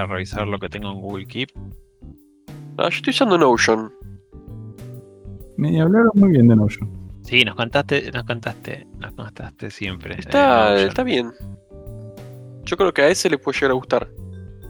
[0.00, 1.50] a revisar lo que tengo en Google Keep.
[2.78, 3.92] Ah, yo estoy usando Notion.
[5.56, 6.88] Me hablaron muy bien de Notion.
[7.22, 10.16] Sí, nos contaste, nos contaste, nos contaste siempre.
[10.18, 11.32] Está, eh, está bien.
[12.64, 14.08] Yo creo que a ese le puede llegar a gustar.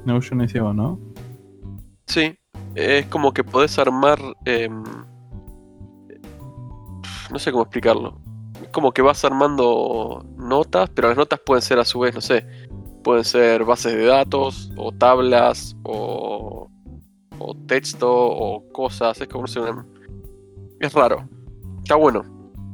[0.04, 0.98] Notion SEO, ¿no?
[2.06, 2.36] Sí.
[2.74, 4.18] Es como que podés armar.
[4.44, 4.82] em,
[7.30, 8.20] no sé cómo explicarlo.
[8.62, 12.20] Es como que vas armando notas, pero las notas pueden ser a su vez, no
[12.20, 12.47] sé.
[13.02, 16.70] Pueden ser bases de datos, o tablas, o,
[17.38, 19.20] o texto, o cosas.
[19.20, 19.86] Es como, una-
[20.80, 21.28] es raro.
[21.82, 22.24] Está bueno.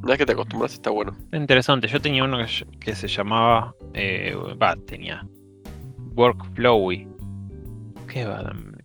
[0.02, 1.16] Una vez que te acostumbras, está bueno.
[1.32, 1.88] Interesante.
[1.88, 2.38] Yo tenía uno
[2.80, 3.74] que, se llamaba.
[3.94, 4.36] eh,
[4.86, 5.26] tenía.
[6.14, 7.08] Workflowy.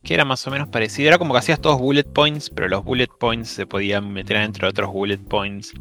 [0.04, 1.10] Que era más o menos parecido.
[1.10, 4.66] Era como que hacías todos bullet points, pero los bullet points se podían meter dentro
[4.68, 5.74] de otros bullet points.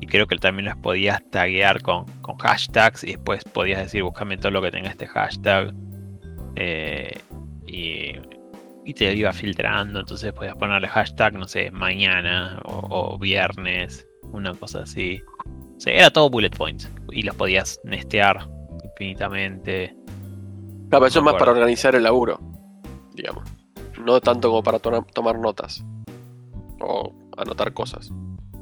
[0.00, 3.04] Y creo que también los podías taguear con, con hashtags.
[3.04, 5.72] Y después podías decir, búscame todo lo que tenga este hashtag.
[6.56, 7.12] Eh,
[7.66, 8.12] y,
[8.84, 10.00] y te iba filtrando.
[10.00, 14.06] Entonces podías ponerle hashtag, no sé, mañana o, o viernes.
[14.32, 15.22] Una cosa así.
[15.76, 16.90] O sea, era todo bullet points.
[17.12, 18.48] Y los podías nestear
[18.84, 19.96] infinitamente.
[20.90, 22.38] Claro, eso es más para organizar el laburo,
[23.14, 23.44] digamos.
[24.04, 25.84] No tanto como para to- tomar notas.
[26.80, 28.12] O anotar cosas.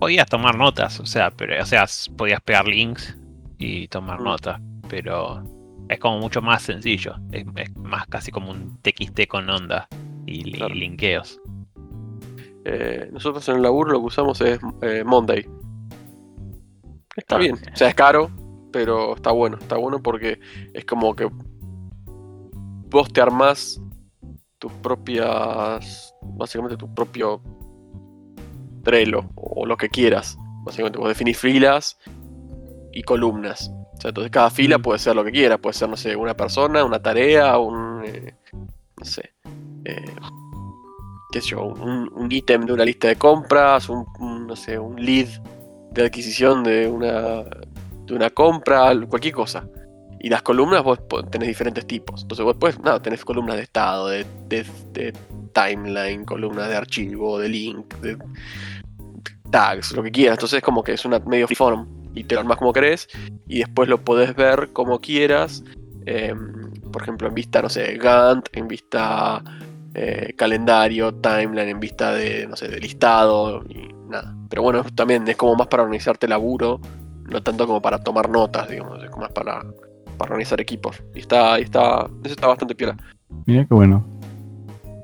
[0.02, 1.84] Podías tomar notas, o sea, pero, o sea,
[2.16, 3.16] podías pegar links
[3.56, 4.24] y tomar Mm.
[4.24, 4.60] notas.
[4.88, 5.44] Pero
[5.88, 7.14] es como mucho más sencillo.
[7.30, 9.86] Es, es más casi como un TXT con onda
[10.26, 11.40] y, linkeos.
[12.64, 15.46] Eh, nosotros en el laburo lo que usamos es eh, Monday.
[17.14, 17.54] Está Ah, bien.
[17.54, 17.72] bien.
[17.72, 18.28] O sea, es caro,
[18.72, 19.56] pero está bueno.
[19.60, 20.40] Está bueno porque
[20.74, 21.28] es como que
[22.90, 23.80] vos te armás
[24.58, 26.12] tus propias.
[26.22, 27.40] Básicamente tu propio
[28.82, 30.36] Trello o lo que quieras.
[30.64, 31.98] Básicamente vos definís filas
[32.92, 33.70] y columnas.
[33.94, 34.82] O sea, entonces cada fila Mm.
[34.82, 35.58] puede ser lo que quiera.
[35.58, 38.02] Puede ser, no sé, una persona, una tarea, un.
[38.04, 38.34] eh,
[38.98, 39.32] no sé.
[39.84, 40.04] eh,
[41.32, 44.78] qué sé yo, un, un ítem de una lista de compras, un, un, no sé,
[44.78, 45.28] un lead
[45.92, 47.42] de adquisición de una,
[48.06, 49.66] de una compra, cualquier cosa.
[50.20, 52.22] Y las columnas vos tenés diferentes tipos.
[52.22, 55.12] Entonces vos después, nada, tenés columnas de estado, de, de- de
[55.54, 58.16] timeline, columnas de archivo, de link, de
[59.52, 60.34] tags, lo que quieras.
[60.38, 63.08] Entonces es como que es una medio freeform y te lo armás como querés
[63.46, 65.62] y después lo podés ver como quieras.
[66.06, 69.42] em, por ejemplo, en vista, no sé, Gantt, en vista
[69.94, 74.34] eh, calendario, timeline, en vista de, no sé, de listado y nada.
[74.48, 76.80] Pero bueno, también es como más para organizarte laburo,
[77.30, 79.60] no tanto como para tomar notas, digamos, es como más para,
[80.18, 81.02] para organizar equipos.
[81.14, 82.96] Y está, y está, eso está bastante piola.
[83.46, 84.04] Mira qué bueno.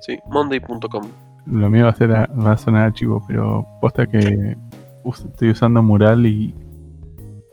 [0.00, 1.27] Sí, monday.com.
[1.50, 4.56] Lo mío va a, ser a- va a sonar archivo, pero posta que
[5.04, 6.54] us- estoy usando Mural y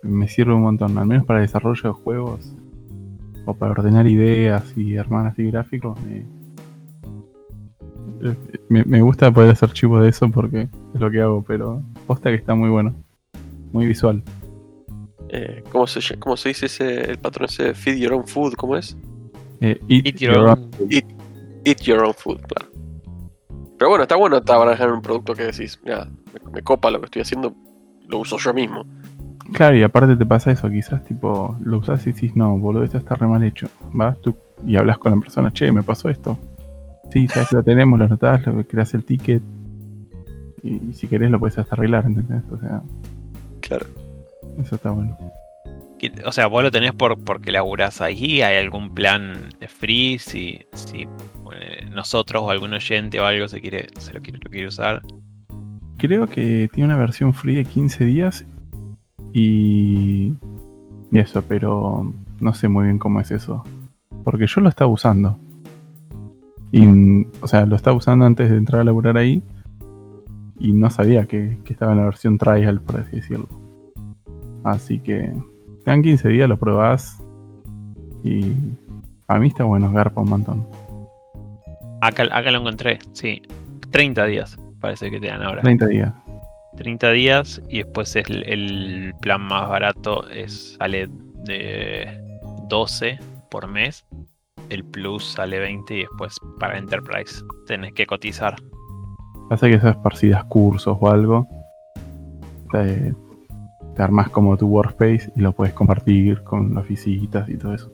[0.04, 2.54] me sirve un montón, al menos para desarrollo de juegos
[3.46, 5.98] o para ordenar ideas y armar así gráficos.
[6.02, 6.26] Me,
[8.70, 12.30] me, me gusta poder hacer archivos de eso porque es lo que hago, pero posta
[12.30, 12.94] que está muy bueno,
[13.72, 14.22] muy visual.
[15.30, 17.74] Eh, ¿cómo, se, ¿Cómo se dice ese, el patrón ese?
[17.74, 18.96] Feed your own food, ¿cómo es?
[19.62, 20.90] Eh, eat Eat your your own- own-
[21.66, 22.72] Eat your own food, claro.
[23.78, 27.00] Pero bueno, está bueno trabajar en un producto que decís, mira, me, me copa lo
[27.00, 27.54] que estoy haciendo,
[28.08, 28.86] lo uso yo mismo.
[29.54, 32.98] Claro, y aparte te pasa eso, quizás tipo, lo usás y decís, no, boludo, esto
[32.98, 33.68] está re mal hecho.
[33.94, 36.38] Vas tú y hablas con la persona, che, me pasó esto.
[37.12, 39.44] Sí, sabes lo tenemos, lo anotás, lo creas el ticket.
[40.64, 42.42] Y, y si querés lo puedes hasta arreglar, ¿entendés?
[42.52, 42.82] O sea,
[43.62, 43.86] Claro.
[44.60, 45.16] eso está bueno.
[46.26, 51.04] O sea, vos lo tenés por, porque laburás ahí, hay algún plan free, si, si
[51.04, 55.02] eh, nosotros o algún oyente o algo se quiere, se lo quiere, lo quiere usar.
[55.98, 58.46] Creo que tiene una versión free de 15 días
[59.34, 60.34] y,
[61.12, 63.64] y eso, pero no sé muy bien cómo es eso.
[64.24, 65.40] Porque yo lo estaba usando.
[66.72, 66.86] Y,
[67.40, 69.42] o sea, lo estaba usando antes de entrar a laburar ahí
[70.60, 73.48] y no sabía que, que estaba en la versión trial, por así decirlo.
[74.64, 75.32] Así que
[75.86, 77.24] te dan 15 días, lo probás
[78.24, 78.54] y
[79.28, 80.68] a mí está bueno, garpa un montón.
[82.02, 83.42] Acá, acá lo encontré, sí.
[83.92, 85.62] 30 días parece que te dan ahora.
[85.62, 86.14] 30 días.
[86.78, 91.08] 30 días y después el, el plan más barato es, sale
[91.44, 92.20] de
[92.68, 94.06] 12 por mes.
[94.70, 98.56] El plus sale 20 y después para Enterprise tenés que cotizar.
[99.50, 101.48] Pasa que esas parcidas cursos o algo,
[102.72, 103.14] te,
[103.96, 107.92] te armas como tu workspace y lo puedes compartir con las visitas y todo eso.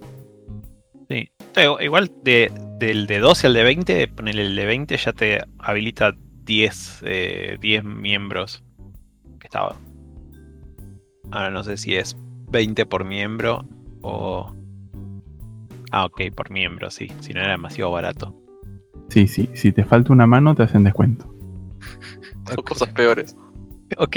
[1.10, 1.30] Sí.
[1.54, 5.40] Pero Igual de, del de 12 al de 20, ponele el de 20 ya te
[5.60, 6.16] habilita
[6.46, 8.64] 10, eh, 10 miembros
[9.40, 9.76] que estaba.
[11.32, 12.18] Ahora no sé si es
[12.50, 13.66] 20 por miembro
[14.02, 14.54] o
[15.92, 17.12] Ah, ok, por miembro, sí.
[17.20, 18.34] Si no era demasiado barato.
[19.10, 21.34] Sí, sí, si te falta una mano te hacen descuento.
[22.58, 23.36] O cosas peores.
[23.98, 24.16] Ok.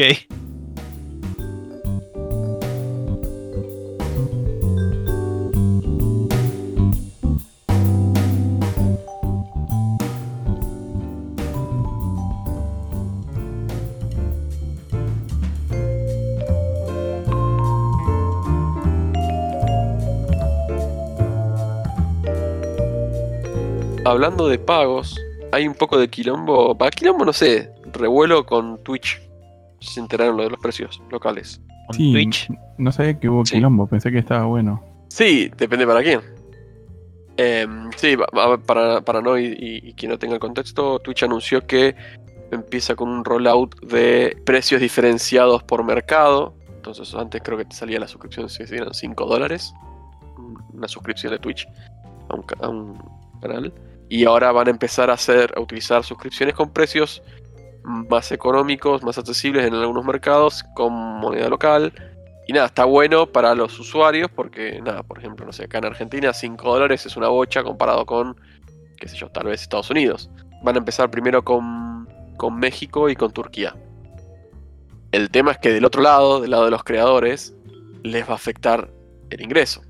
[24.15, 25.21] Hablando de pagos,
[25.51, 26.79] hay un poco de quilombo.
[26.79, 29.21] Para quilombo, no sé, revuelo con Twitch.
[29.81, 31.61] Se enteraron lo de los precios locales.
[31.89, 32.49] Con Sí, Twitch.
[32.79, 33.55] no sabía que hubo Sí.
[33.57, 34.83] quilombo, pensé que estaba bueno.
[35.09, 36.21] Sí, depende para quién.
[37.37, 38.17] Em, sí,
[38.65, 41.97] para, para no y, y- y quien no tenga el contexto, Twitch anunció que
[42.53, 46.55] empieza con un rollout de precios diferenciados por mercado.
[46.77, 49.75] Entonces antes creo que te salía la suscripción, si eran 5 dólares.
[50.73, 51.67] Una suscripción de Twitch
[52.29, 52.97] a un, ca- a un
[53.41, 53.73] canal.
[54.09, 57.23] Y ahora van a empezar a hacer, a utilizar suscripciones con precios
[57.85, 61.93] más económicos, más accesibles en algunos mercados, con moneda local.
[62.47, 65.87] Y nada, está bueno para los usuarios porque, nada, por ejemplo, no sé, acá en
[65.87, 68.37] Argentina 5 dólares es una bocha comparado con,
[68.99, 70.31] qué sé yo, tal vez Estados Unidos.
[70.63, 73.75] Van a empezar primero con, con México y con Turquía.
[75.13, 77.55] El tema es que del otro lado, del lado de los creadores,
[78.03, 78.91] les va a afectar
[79.31, 79.83] el ingreso.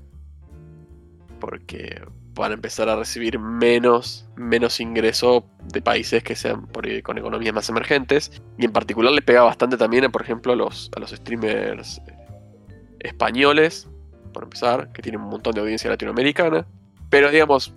[1.39, 2.01] Porque
[2.35, 7.53] van a empezar a recibir menos, menos ingreso de países que sean por con economías
[7.53, 8.41] más emergentes.
[8.57, 12.13] Y en particular le pega bastante también, por ejemplo, a los, a los streamers eh,
[12.99, 13.87] españoles,
[14.33, 16.67] por empezar, que tienen un montón de audiencia latinoamericana.
[17.09, 17.73] Pero digamos,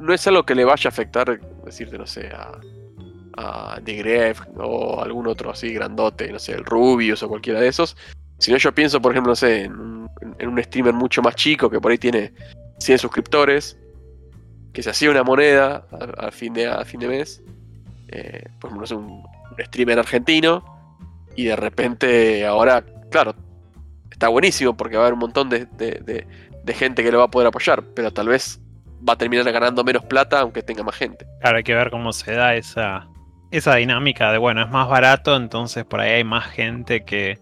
[0.00, 2.58] no es algo que le vaya a afectar, decirte, no sé, a,
[3.36, 7.96] a The o algún otro así grandote, no sé, el Rubius o cualquiera de esos.
[8.38, 11.70] Sino yo pienso, por ejemplo, no sé, en un, en un streamer mucho más chico
[11.70, 12.32] que por ahí tiene
[12.78, 13.78] 100 suscriptores,
[14.72, 15.86] que se hacía una moneda
[16.18, 17.42] al, fin, de, al fin de mes.
[18.08, 19.22] eh, por ejemplo, no un,
[19.64, 20.64] streamer argentino.
[21.36, 23.34] Y de repente ahora, claro,
[24.10, 27.30] está buenísimo porque va a haber un montón de- de gente que lo va a
[27.30, 28.60] poder apoyar, pero tal vez
[29.06, 31.26] va a terminar ganando menos plata aunque tenga más gente.
[31.40, 33.08] Claro, hay que ver cómo se da esa,
[33.50, 37.38] esa dinámica de, bueno, es más barato, entonces por ahí hay más gente que,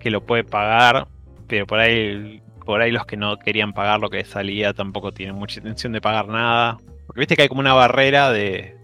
[0.00, 1.06] que lo puede pagar,
[1.48, 5.36] pero por ahí, por ahí los que no querían pagar lo que salía tampoco tienen
[5.36, 6.76] mucha intención de pagar nada.
[7.06, 8.76] Porque viste que hay como una barrera de...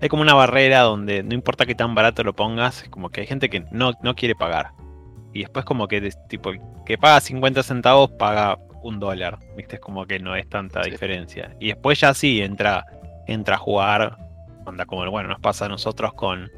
[0.00, 3.20] Hay como una barrera donde no importa qué tan barato lo pongas, es como que
[3.20, 4.70] hay gente que no, no quiere pagar.
[5.32, 9.38] Y después como que tipo el que paga 50 centavos paga un dólar.
[9.56, 10.90] Viste, es como que no es tanta Sí.
[10.90, 11.54] diferencia.
[11.60, 12.84] Y después ya sí entra,
[13.28, 14.16] entra a jugar.
[14.64, 16.50] Onda como bueno, nos pasa a nosotros con,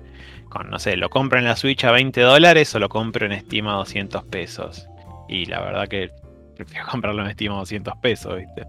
[0.48, 3.38] con, no sé, lo compro en la Switch a 20 dólares o lo compro en
[3.40, 4.88] Steam a 200 pesos.
[5.28, 6.10] Y la verdad que
[6.54, 8.66] prefiero comprarlo en Steam a 200 pesos, ¿viste?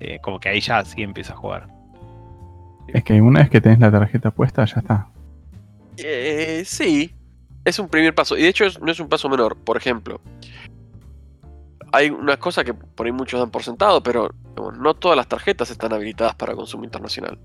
[0.00, 1.68] Eh, como que ahí ya sí empieza a jugar.
[2.88, 5.06] Es que una vez que tenés la tarjeta puesta, ya está.
[5.96, 7.14] Eh, sí,
[7.64, 8.36] es un primer paso.
[8.36, 9.56] Y de hecho es- no es un paso menor.
[9.56, 10.20] Por ejemplo,
[11.92, 15.28] hay una cosa que por ahí muchos dan por sentado, pero digamos, no todas las
[15.28, 17.38] tarjetas están habilitadas para consumo internacional.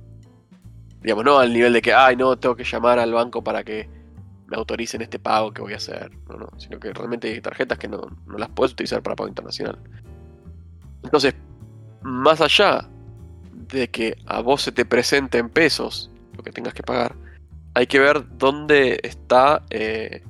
[1.01, 3.87] Digamos, no al nivel de que, ay, no, tengo que llamar al banco para que
[4.47, 6.11] me autoricen este pago que voy a hacer.
[6.29, 9.27] No, no, sino que realmente hay tarjetas que no, no las puedes utilizar para pago
[9.27, 9.77] internacional.
[11.03, 11.35] Entonces,
[12.01, 12.87] más allá
[13.51, 17.15] de que a vos se te presente en pesos lo que tengas que pagar,
[17.73, 20.23] hay que ver dónde está eh,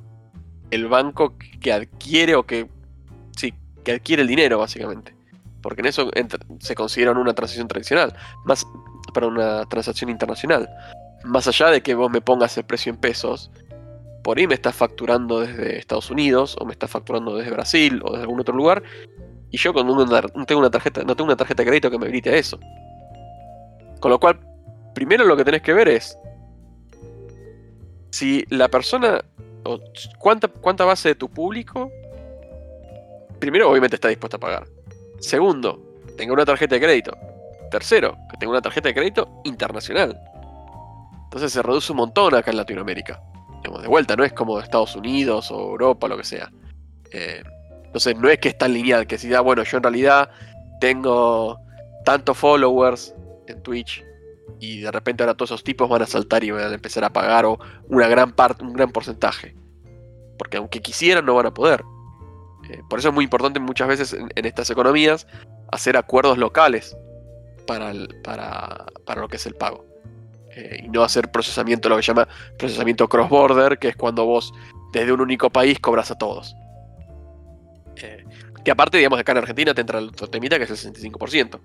[0.70, 2.68] el banco que adquiere o que
[3.36, 5.14] sí, que adquiere el dinero básicamente.
[5.62, 6.10] Porque en eso
[6.60, 8.66] se considera una transacción tradicional, más
[9.12, 10.68] para una transacción internacional.
[11.24, 13.50] Más allá de que vos me pongas el precio en pesos,
[14.28, 18.10] por ahí me estás facturando desde Estados Unidos o me estás facturando desde Brasil o
[18.10, 18.82] desde algún otro lugar
[19.50, 22.08] y yo con una- tengo una tarjeta, no tengo una tarjeta de crédito que me
[22.08, 22.60] a eso.
[24.00, 24.38] Con lo cual,
[24.94, 26.18] primero lo que tenés que ver es
[28.10, 29.24] si la persona
[29.64, 29.80] o
[30.18, 31.90] cuánta, cuánta base de tu público
[33.38, 34.66] primero obviamente está dispuesta a pagar.
[35.20, 35.82] Segundo,
[36.18, 37.16] tenga una tarjeta de crédito.
[37.70, 40.20] Tercero, que tenga una tarjeta de crédito internacional.
[41.24, 43.22] Entonces se reduce un montón acá en Latinoamérica.
[43.58, 46.50] Digamos, de vuelta, no es como Estados Unidos o Europa, lo que sea.
[47.10, 47.42] Eh,
[47.84, 50.30] entonces no es que es tan lineal, que si da, bueno, yo en realidad
[50.80, 51.58] tengo
[52.04, 53.14] tantos followers
[53.46, 54.04] en Twitch
[54.60, 57.10] y de repente ahora todos esos tipos van a saltar y van a empezar a
[57.10, 59.54] pagar o una gran parte, un gran porcentaje.
[60.38, 61.82] Porque aunque quisieran no van a poder.
[62.70, 65.26] Eh, por eso es muy importante muchas veces en, estas economías
[65.72, 66.96] hacer acuerdos locales
[67.66, 69.87] para, para, para lo que es el pago.
[70.58, 72.26] Eh, y no hacer procesamiento, lo que se llama
[72.58, 74.52] procesamiento cross-border, que es cuando vos
[74.92, 76.56] desde un único país cobras a todos.
[78.02, 78.24] Eh,
[78.64, 81.60] que aparte, digamos, acá en Argentina te entra el otro temita que es el 65%.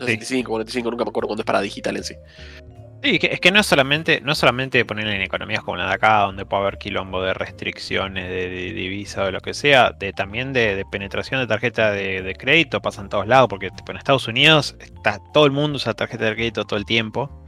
[0.00, 2.14] 65, 45, nunca me acuerdo cuándo es para digital en sí.
[3.04, 5.92] Sí, es que no es solamente, no es solamente ponerle en economías como la de
[5.92, 10.14] acá, donde puede haber quilombo de restricciones de, de divisa o lo que sea, de
[10.14, 14.74] también de, penetración de tarjeta de, crédito, pasa en todos lados, porque en Estados Unidos
[14.80, 17.44] está, todo el mundo usa tarjeta de crédito todo el tiempo.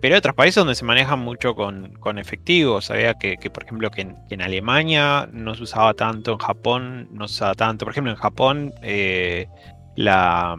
[0.00, 2.80] Pero hay otros países donde se manejan mucho con, con efectivo.
[2.80, 7.08] Sabía que, que, por ejemplo, que en, en Alemania no se usaba tanto, en Japón
[7.12, 7.84] no se usaba tanto.
[7.84, 9.46] Por ejemplo, en Japón eh,
[9.94, 10.56] la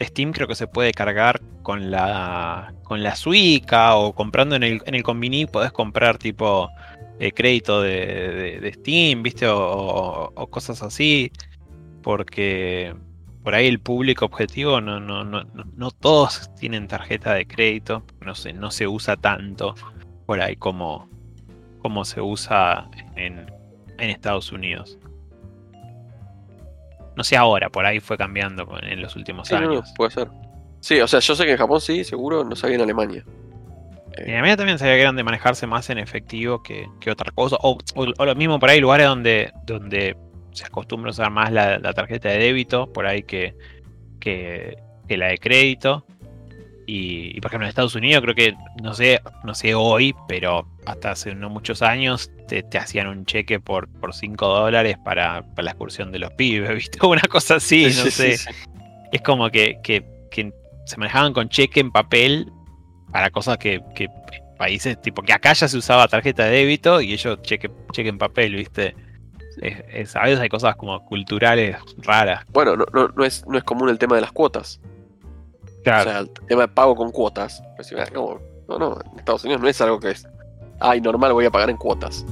[0.00, 4.82] Steam creo que se puede cargar con la con la Suica o comprando en el,
[4.86, 6.68] en el Convini podés comprar tipo
[7.20, 9.46] eh, crédito de, de- Steam, ¿viste?
[9.46, 11.30] O, o- cosas así.
[12.02, 12.94] Porque
[13.42, 15.44] por ahí el público objetivo no, no, no,
[15.76, 18.02] no todos tienen tarjeta de crédito.
[18.20, 19.74] No se, no se usa tanto
[20.26, 21.08] por ahí como,
[21.80, 23.46] como se usa en,
[23.98, 24.98] en Estados Unidos.
[27.16, 29.92] No sé ahora, por ahí fue cambiando en los últimos Sí, no, no, años.
[29.96, 30.28] puede ser.
[30.80, 33.24] Sí, o sea, yo sé que en Japón sí, seguro, no sabía en Alemania.
[34.26, 37.32] Y a mí también sabía que eran de manejarse más en efectivo que, que otra
[37.32, 37.56] cosa.
[37.62, 40.16] O, o- o lo mismo por ahí, lugares donde, donde
[40.52, 43.56] se acostumbra a usar más la, la tarjeta de débito, por ahí que,
[44.20, 44.76] que,
[45.08, 46.06] que la de crédito.
[46.86, 50.68] Y, y, por ejemplo en Estados Unidos creo que, no sé, no sé hoy, pero
[50.84, 55.42] hasta hace no muchos años te, te hacían un cheque por, por 5 dólares para,
[55.54, 57.04] para la excursión de los pibes, ¿viste?
[57.06, 58.36] Una cosa así, no sé.
[59.12, 60.52] Es como que, que- que
[60.86, 62.50] se manejaban con cheque en papel
[63.12, 64.08] para cosas que, que
[64.58, 68.18] países, tipo, que acá ya se usaba tarjeta de débito y ellos cheque, cheque en
[68.18, 68.94] papel, ¿viste?
[69.62, 72.44] Es- es- a veces hay cosas como culturales raras.
[72.52, 74.80] Bueno, no, no, no es, no es común el tema de las cuotas.
[75.84, 77.62] O sea, el tema de pago con cuotas.
[77.76, 80.26] Pues, no, no, no, en Estados Unidos no es algo que es.
[80.80, 82.24] Ay, normal, voy a pagar en cuotas.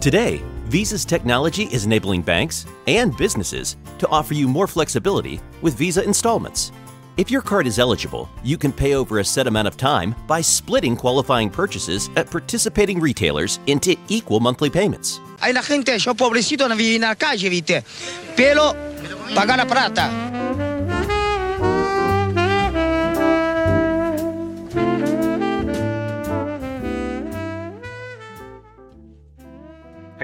[0.00, 6.02] Today, Visa's technology is enabling banks and businesses to offer you more flexibility with Visa
[6.02, 6.72] installments.
[7.20, 10.40] If your card is eligible, you can pay over a set amount of time by
[10.40, 15.20] splitting qualifying purchases at participating retailers into equal monthly payments.
[15.42, 17.84] Hay la gente, yo pobrecito no viví en calle, viste.
[18.34, 18.74] Pero
[19.34, 20.10] paga la plata.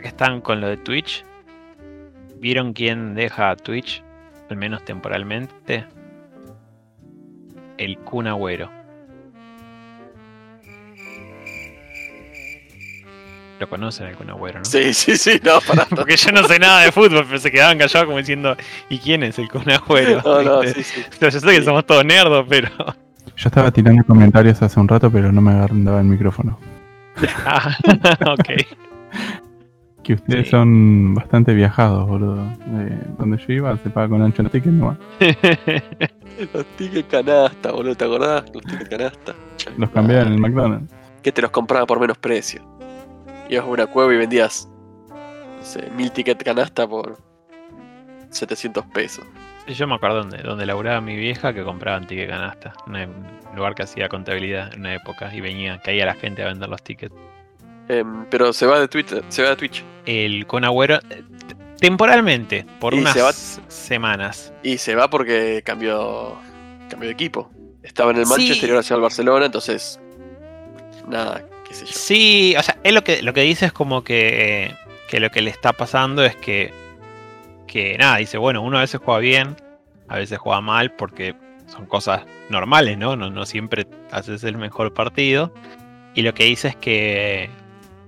[0.03, 1.27] Ya están con lo de Twitch,
[2.41, 4.03] ¿vieron quién deja a Twitch?
[4.49, 5.96] Al menos temporalmente.
[7.79, 8.71] El Kun Agüero.
[13.59, 14.65] Lo conocen el Kun Agüero, ¿no?
[14.65, 15.85] Sí, sí, sí, no, para.
[15.91, 18.57] Porque yo no sé nada de fútbol, pero se quedaban callados como diciendo,
[18.89, 20.23] ¿y quién es el Kun Agüero?
[20.23, 21.03] No, no, sí, sí.
[21.21, 22.69] Yo sé que somos todos nerdos, pero.
[23.37, 26.59] Yo estaba tirando comentarios hace un rato, pero no me agarraba el micrófono.
[27.47, 27.75] Ah,
[28.33, 28.67] ok.
[30.07, 30.51] Que ustedes Sí.
[30.53, 32.41] son bastante viajados, boludo.
[32.41, 34.99] Eh, donde yo iba se paga con ancho en ticket nomás.
[36.55, 38.45] Los tickets canasta, boludo, ¿te acordás?
[38.55, 39.35] Los tickets canasta.
[39.77, 40.93] Los cambié en el McDonald's.
[41.23, 42.63] Que te los compraba por menos precio.
[43.49, 44.69] Ibas a una cueva y vendías,
[45.11, 47.19] no sé, mil tickets canasta por
[48.31, 49.25] 700 pesos.
[49.67, 52.73] Sí, Yo me acuerdo donde, donde laburaba mi vieja que compraba ticket canasta.
[52.87, 53.07] una-
[53.51, 56.69] Un lugar que hacía contabilidad en una época y venía, caía la gente a vender
[56.69, 57.15] los tickets.
[57.89, 59.85] Em, pero se va de Twitter, se va de Twitch.
[60.07, 61.23] El Kun Agüero, eh,
[61.79, 64.53] temporalmente, por Y unas se va- semanas.
[64.63, 66.37] Y se va porque cambió,
[66.91, 67.51] cambió de equipo.
[67.83, 68.31] Estaba en el Sí.
[68.33, 70.01] Manchester y ahora se va al Barcelona, entonces.
[71.09, 71.93] Nada, qué sé yo.
[71.93, 74.75] Sí, o sea, él lo que, lo que dice es como que,
[75.09, 76.73] que lo que le está pasando es que,
[77.69, 79.57] que nada, dice, bueno, uno a veces juega bien,
[80.09, 83.15] a veces juega mal, porque son cosas normales, ¿no?
[83.17, 85.53] No, no siempre haces el mejor partido.
[86.15, 87.51] Y lo que dice es que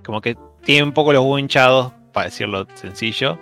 [0.09, 3.37] como que tiene un poco los huevos hinchados, para decirlo sencillo,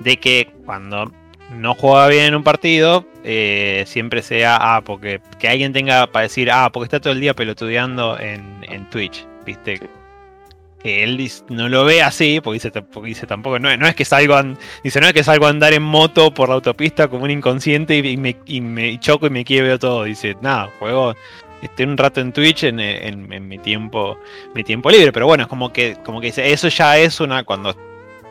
[0.00, 1.12] de que cuando
[1.50, 6.22] no juega bien en un partido, eh, siempre sea, ah, porque que alguien tenga para
[6.22, 9.78] decir, ah, porque está todo el día pelotudeando en, en Twitch, ¿viste?
[10.82, 13.94] Que él no lo ve así, porque dice, porque dice tampoco, no, es- no es
[13.94, 17.08] que salgo an- dice, no es que salgo a andar en moto por la autopista
[17.08, 20.04] como un inconsciente y, y me, y me choco y me quiebro todo.
[20.04, 21.14] Dice, nada, juego
[21.62, 24.18] este, un rato en Twitch en, en- mi tiempo
[24.54, 25.12] mi tiempo libre.
[25.12, 27.74] Pero bueno, es como que, como que eso ya es una, cuando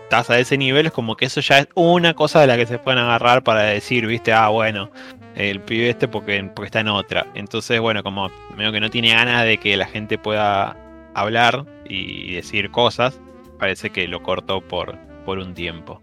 [0.03, 2.65] estás a ese nivel, es como que eso ya es una cosa de la que
[2.65, 4.91] se pueden agarrar para decir, viste, ah, bueno,
[5.35, 7.27] el pibe este porque, porque está en otra.
[7.33, 10.77] Entonces, bueno, como medio que no tiene ganas de que la gente pueda
[11.13, 13.19] hablar y decir cosas,
[13.59, 16.01] parece que lo cortó por, por un tiempo.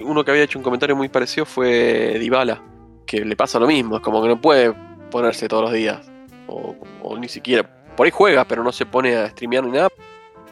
[0.00, 2.62] Uno que había hecho un comentario muy parecido fue Dybala,
[3.06, 4.72] que le pasa lo mismo, es como que no puede
[5.10, 6.10] ponerse todos los días,
[6.48, 7.62] o, o ni siquiera
[7.96, 9.88] por ahí juega, pero no se pone a streamear ni nada.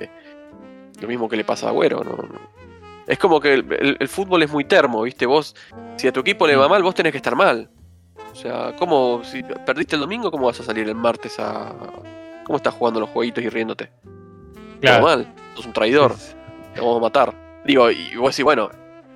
[0.01, 0.09] Eh,
[1.01, 2.17] Lo mismo que le pasa a Agüero, ¿no?
[3.07, 5.27] Es como que el, el- el fútbol es muy termo, ¿viste?
[5.27, 5.55] Vos,
[5.97, 7.71] si a tu equipo le va mal, vos tenés que estar mal.
[8.33, 11.73] O sea, ¿cómo, si perdiste el domingo, cómo vas a salir el martes a...
[12.45, 13.91] ¿Cómo estás jugando los jueguitos y riéndote?
[14.97, 16.15] Todo mal, sos un traidor,
[16.75, 17.33] te vamos a matar.
[17.65, 18.69] Digo, y vos decís, bueno,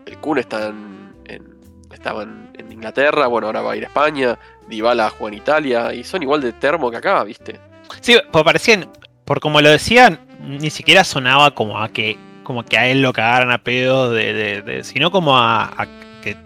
[0.07, 1.57] el Kun está en, en-
[1.93, 4.39] estaba en, en Inglaterra, bueno, ahora va a ir a España,
[4.71, 7.59] Dybala juega en Italia, y son igual de termo que acá, ¿viste?
[8.00, 8.89] Sí, pues parecían,
[9.25, 13.12] por como lo decían, ni siquiera sonaba como a que como que a él lo
[13.12, 15.87] cagaran a pedo, de, de- de- sino como a,
[16.23, 16.37] que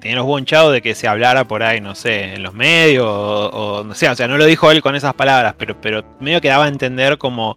[0.00, 3.84] tenía los bonchados de que se hablara por ahí, no sé, en los medios, o,
[3.86, 6.48] no sé, o sea, no lo dijo él con esas palabras, pero, pero medio que
[6.48, 7.56] daba a entender como,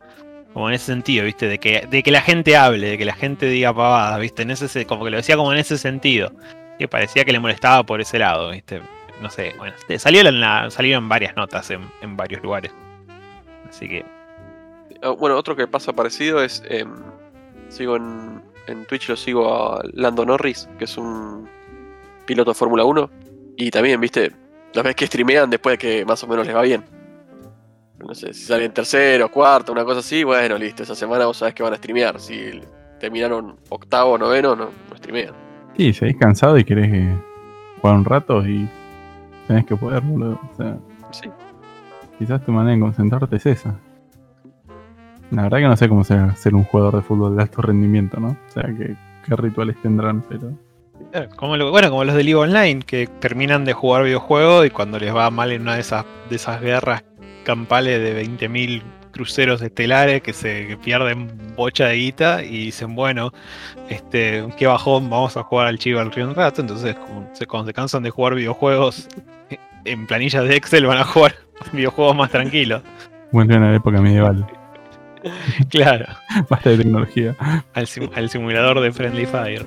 [0.53, 1.47] como en ese sentido, ¿viste?
[1.47, 4.43] De que, de que la gente hable, de que la gente diga pavadas, ¿viste?
[4.43, 6.31] En ese, se- como que lo decía como en ese sentido.
[6.77, 8.81] Que parecía que le molestaba por ese lado, ¿viste?
[9.21, 12.71] No sé, bueno, salió en la- salieron varias notas en, en varios lugares.
[13.69, 14.05] Así que
[15.01, 16.63] Ah, Bueno, otro que pasa parecido es.
[16.69, 16.89] em,
[17.69, 21.47] sigo en, en Twitch, lo sigo a Lando Norris, que es un
[22.25, 23.09] piloto de Fórmula 1.
[23.57, 24.31] Y también, viste,
[24.73, 26.83] las veces que streamean después de que más o menos les va bien.
[28.05, 31.53] No sé, si salen tercero, cuarto, una cosa así, bueno, listo, esa semana vos sabés
[31.55, 32.19] que van a streamear.
[32.19, 32.59] Si
[32.99, 35.33] terminaron octavo, noveno, no, no streamean.
[35.77, 37.15] Sí, si habéis cansado y querés eh,
[37.81, 38.67] jugar un rato y
[39.47, 40.39] tenés que poder, boludo.
[40.51, 40.77] O sea,
[41.11, 41.29] Sí.
[42.19, 43.75] quizás tu manera de concentrarte es esa.
[45.31, 48.19] La verdad que no sé cómo será ser un jugador de fútbol de alto rendimiento,
[48.19, 48.29] ¿no?
[48.29, 50.51] O sea, qué, qué rituales tendrán, pero...
[51.11, 54.69] Claro, Como lo- bueno, como los de League Online, que terminan de jugar videojuegos y
[54.69, 57.03] cuando les va mal en una de esas, de esas guerras
[57.43, 58.81] campales de 20.000
[59.15, 63.31] cruceros estelares que se que pierden bocha de guita y dicen, bueno,
[63.89, 66.59] este, qué bajón, vamos a jugar al Chivalry un rato.
[66.59, 69.07] Entonces, como se, cuando se cansan de jugar videojuegos
[69.85, 71.33] en planillas de Excel, van a jugar
[71.71, 72.81] videojuegos más tranquilos.
[73.31, 74.45] Vuelven a la época medieval.
[75.71, 76.05] Claro,
[76.51, 77.35] Basta de tecnología.
[77.73, 79.65] al, sim- al simulador de Friendly Fire.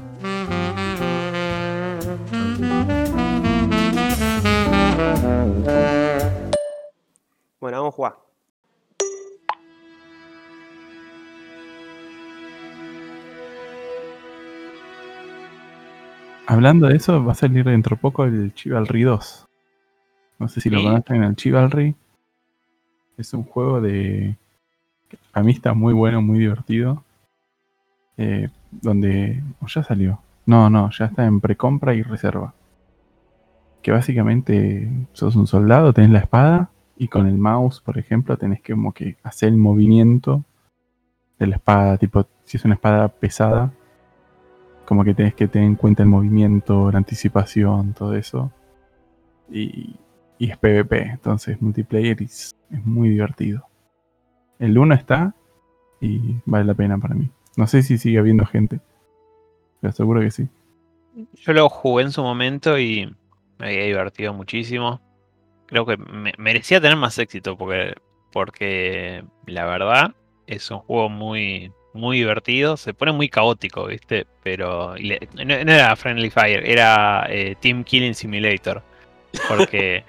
[7.61, 8.28] Bueno, vamos a jugar.
[16.51, 19.47] Hablando de eso, va a salir dentro de poco el Chivalry 2.
[20.39, 21.95] No sé si lo conocen, el Chivalry.
[23.19, 24.35] Es un juego de...
[25.35, 27.05] A mí está muy bueno, muy divertido.
[28.17, 29.43] Eh, donde...
[29.61, 30.23] ¿O ya salió?
[30.47, 32.55] No, no, ya está en precompra y reserva.
[33.83, 38.63] Que básicamente sos un soldado, tenés la espada y con el mouse, por ejemplo, tenés
[38.63, 40.45] que como que hacer el movimiento
[41.39, 41.99] de la espada.
[41.99, 43.71] Tipo, si es una espada pesada,
[44.89, 48.51] como que tenés que tener en cuenta el movimiento, la anticipación, todo eso.
[49.51, 49.97] Y,
[50.39, 53.67] y es PvP, entonces multiplayer es, es muy divertido.
[54.59, 55.35] El 1 está
[56.01, 57.29] y vale la pena para mí.
[57.59, 58.81] No sé si sigue habiendo gente,
[59.83, 60.49] pero seguro que sí.
[61.35, 63.15] Yo lo jugué en su momento y
[63.59, 65.03] me había divertido muchísimo.
[65.67, 67.93] Creo que me- merecía tener más éxito porque,
[68.33, 70.15] porque la verdad
[70.47, 72.77] es un juego muy, muy divertido.
[72.79, 74.27] Se pone muy caótico, ¿viste?
[74.43, 78.83] Pero le- no, no era Friendly Fire, era eh, Team Killing Simulator.
[79.49, 80.05] Porque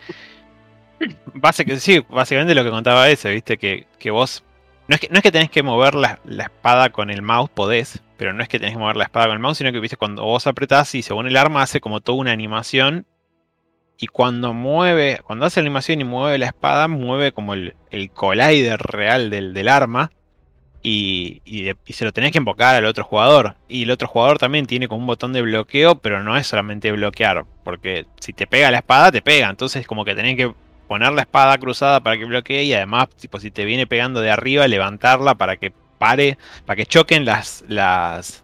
[1.33, 3.57] básicamente, sí, básicamente lo que contaba ese, ¿viste?
[3.57, 4.43] Que, que vos...
[4.87, 7.51] No es que, no es que tenés que mover la, la espada con el mouse,
[7.53, 9.79] podés, pero no es que tenés que mover la espada con el mouse, sino que
[9.79, 13.05] viste cuando vos apretás y según el arma hace como toda una animación.
[13.99, 18.09] Y cuando mueve, cuando hace la animación y mueve la espada, mueve como el, el
[18.11, 20.09] collider real del, del arma.
[20.81, 21.41] Y,
[21.87, 23.55] se lo tenés que invocar al otro jugador.
[23.67, 26.91] Y el otro jugador también tiene como un botón de bloqueo, pero no es solamente
[26.91, 27.45] bloquear.
[27.63, 29.49] Porque si te pega la espada, te pega.
[29.49, 30.53] Entonces como que tenés que
[30.87, 32.63] poner la espada cruzada para que bloquee.
[32.63, 36.85] Y además, tipo, si te viene pegando de arriba, levantarla para que pare para que
[36.85, 38.43] choquen las, las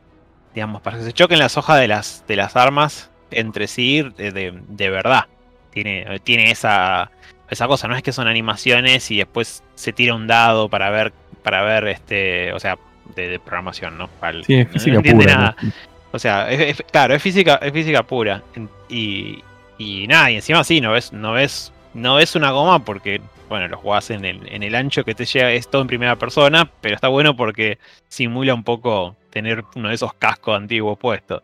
[0.54, 4.32] digamos, para que se choquen las hojas de las, de las armas entre sí de,
[4.32, 5.26] de- de verdad.
[5.72, 7.12] Tiene, tiene esa,
[7.50, 11.14] esa cosa, no es que son animaciones y después se tira un dado para ver,
[11.44, 12.78] para ver este, o sea,
[13.16, 14.08] de, de programación, ¿no?
[14.08, 15.36] Para el Sí, es no física entiende pura.
[15.38, 15.56] nada.
[15.62, 15.72] ¿no?
[16.12, 18.42] O sea, es, es- claro, es física, es física pura.
[18.90, 19.44] Y,
[19.78, 23.68] y nada, y encima sí, no ves, no ves, no ves una goma porque, bueno,
[23.68, 26.70] lo jugás en el, en el ancho que te llega, es todo en primera persona,
[26.82, 27.78] pero está bueno porque
[28.08, 31.42] simula un poco tener uno de esos cascos antiguos puestos.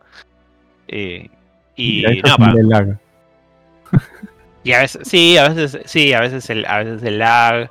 [0.88, 1.28] Eh,
[1.76, 2.98] y, no.
[4.64, 7.70] Y a veces, sí, a veces, sí, a veces el, a veces el lag.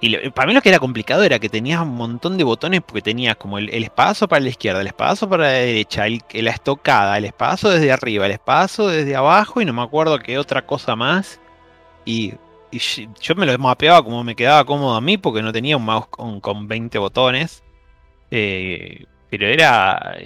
[0.00, 3.02] Y para mí lo que era complicado era que tenías un montón de botones porque
[3.02, 7.18] tenías como el, el para la izquierda, el espadazo para la derecha, el, la estocada,
[7.18, 10.94] el espadazo desde arriba, el espadazo desde abajo y no me acuerdo qué otra cosa
[10.94, 11.40] más.
[12.04, 12.34] Y
[13.20, 16.06] yo me lo mapeaba como me quedaba cómodo a mí porque no tenía un mouse
[16.08, 17.64] con, con 20 botones.
[18.30, 20.16] Eh, pero era,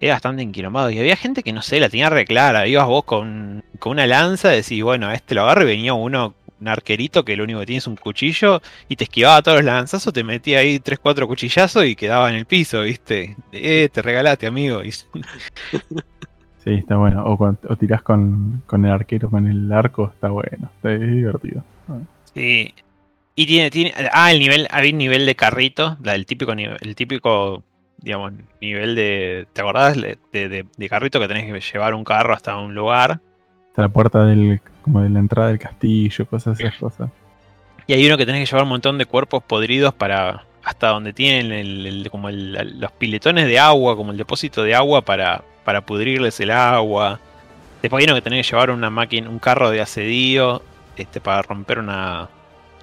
[0.00, 0.90] era bastante enquilombado.
[0.90, 2.66] Y había gente que no sé, la tenía re clara.
[2.66, 6.34] Ibas vos con, con una lanza, decís, bueno, a este lo agarro y venía uno,
[6.60, 9.64] un arquerito que lo único que tiene es un cuchillo y te esquivaba todos los
[9.66, 13.36] lanzazos, te metía ahí 3-4 cuchillazos y quedaba en el piso, ¿viste?
[13.52, 14.82] Eh, te regalaste, amigo.
[16.62, 17.24] Sí, está bueno.
[17.24, 20.70] O, cuando- o tirás con, con el arquero, con el arco, está bueno.
[20.76, 21.64] Está es divertido.
[22.34, 22.74] Sí.
[23.34, 23.94] Y tiene, tiene.
[24.12, 24.68] Ah, el nivel.
[24.70, 25.96] Había un nivel de carrito.
[26.04, 27.62] El típico el típico,
[28.02, 29.46] digamos, nivel de.
[29.52, 29.96] ¿Te acordás?
[30.00, 33.20] De, de- de carrito que tenés que llevar un carro hasta un lugar.
[33.68, 37.10] Hasta la puerta del, como de la entrada del castillo, cosas esas cosas.
[37.86, 40.44] Y hay uno que tenés que llevar un montón de cuerpos podridos para.
[40.62, 44.74] hasta donde tienen el, el- como el- los piletones de agua, como el depósito de
[44.74, 47.18] agua para, para pudrirles el agua.
[47.82, 50.62] Después hay uno que tenés que llevar una máquina, un carro de asedio,
[50.96, 52.28] este, para romper una.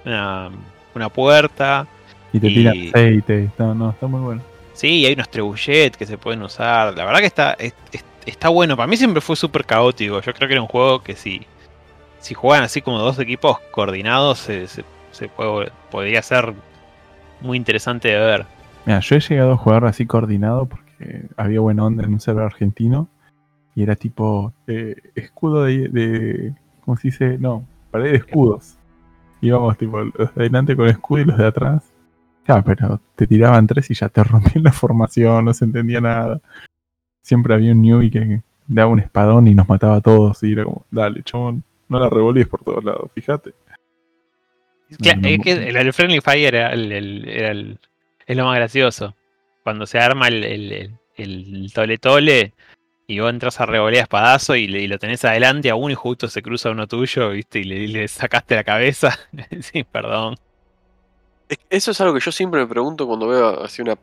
[0.04, 0.50] una,
[0.94, 1.86] una puerta.
[2.32, 3.48] Y te Y- tiran aceite.
[3.58, 4.42] No, está muy bueno.
[4.78, 6.96] Sí, hay unos trebuchet que se pueden usar.
[6.96, 8.76] La verdad que está, es- es- está bueno.
[8.76, 10.20] Para mí siempre fue súper caótico.
[10.20, 11.44] Yo creo que era un juego que si,
[12.20, 16.54] si juegan así como dos equipos coordinados, se, se- se puede- podría ser
[17.40, 18.46] muy interesante de ver.
[18.86, 22.44] Mira, yo he llegado a jugar así coordinado porque había buena onda en un server
[22.44, 23.08] argentino.
[23.74, 26.52] Y era tipo eh, escudo de, de.
[26.84, 27.36] ¿Cómo se dice?
[27.38, 28.76] No, pared de escudos.
[29.40, 31.82] Íbamos tipo los de adelante con escudo y los de atrás.
[32.64, 36.40] Pero te tiraban tres y ya te rompían la formación, no se entendía nada.
[37.22, 40.42] Siempre había un newbie que daba un espadón y nos mataba a todos.
[40.42, 43.52] Y era como, dale, chabón, no la revolvíes por todos lados, fíjate.
[44.98, 47.78] Cla- No, no, es que el, el Friendly Fire era, el, el- era el-
[48.26, 49.14] es lo más gracioso.
[49.62, 52.54] Cuando se arma el, el, el- el tole tole
[53.06, 55.94] y vos entras a revolear espadazo y, le- y lo tenés adelante a uno y
[55.94, 57.58] justo se cruza uno tuyo, ¿viste?
[57.60, 59.18] Y le, le sacaste la cabeza.
[59.60, 60.36] sí, perdón.
[61.48, 63.96] Es- Eso es algo que yo siempre me pregunto cuando veo así una,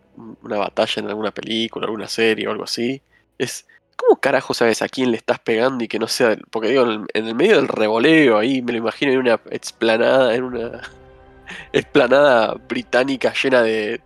[0.43, 3.01] una batalla en alguna película, alguna serie o algo así.
[3.37, 6.37] Es, ¿cómo carajo sabes a quién le estás pegando y que no sea...
[6.51, 9.39] Porque digo, en el, en el medio del revoleo ahí, me lo imagino en una
[9.51, 10.81] explanada, en una
[11.73, 14.01] explanada británica llena de,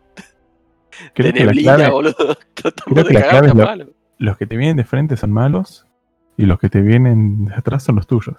[1.14, 2.38] Creo de que la neblina, clave, boludo.
[2.56, 5.86] Creo que de la clave lo- los que te vienen de frente son malos
[6.38, 8.36] y los que te vienen de atrás son los tuyos.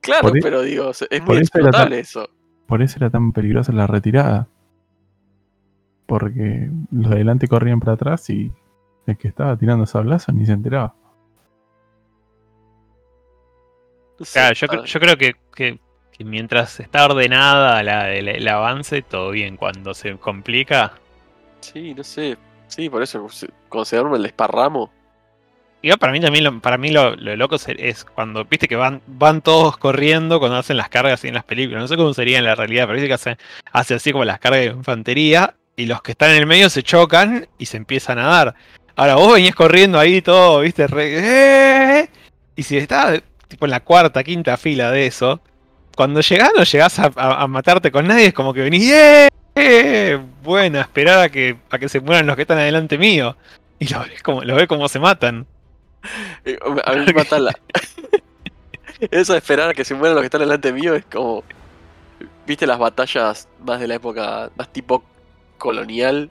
[0.00, 2.28] Claro, por e- pero digo, es muy explotable eso.
[2.66, 4.48] Por eso era tan peligrosa la retirada.
[6.06, 8.52] Porque los de adelante corrían para atrás y
[9.06, 10.94] el que estaba tirando sablazos ni se enteraba.
[14.32, 15.80] Claro, yo, yo creo que, que-
[16.16, 19.56] que mientras está ordenada la- el, el avance, todo bien.
[19.56, 20.92] Cuando se complica.
[21.60, 22.38] Sí, no sé.
[22.68, 23.26] Sí, por eso,
[23.68, 24.90] considerarme el desparramo.
[25.84, 29.02] Igual para mí también, lo, para mí lo, lo loco es, cuando, viste que van,
[29.06, 31.82] van todos corriendo cuando hacen las cargas así en las películas.
[31.82, 33.36] No sé cómo sería en la realidad, pero dice que hace,
[33.70, 36.82] hace así como las cargas de infantería y los que están en el medio se
[36.82, 38.54] chocan y se empiezan a dar.
[38.96, 42.08] Ahora vos venías corriendo ahí todo, viste, re- ¡eh!
[42.56, 45.42] y si estás tipo en la cuarta, quinta fila de eso,
[45.94, 49.28] cuando llegás no llegás a matarte con nadie, es como que venís, ¡eh!
[49.54, 50.18] ¡eh!
[50.42, 53.36] Bueno, esperar a que, a que se mueran los que están adelante mío.
[53.78, 55.46] Y lo ves como, lo ves como se matan.
[56.84, 57.52] A mí me mata la.
[59.10, 61.42] Eso de esperar a que se mueran los que están delante mío es como.
[62.46, 65.02] ¿Viste las batallas más de la época, más tipo
[65.58, 66.30] colonial?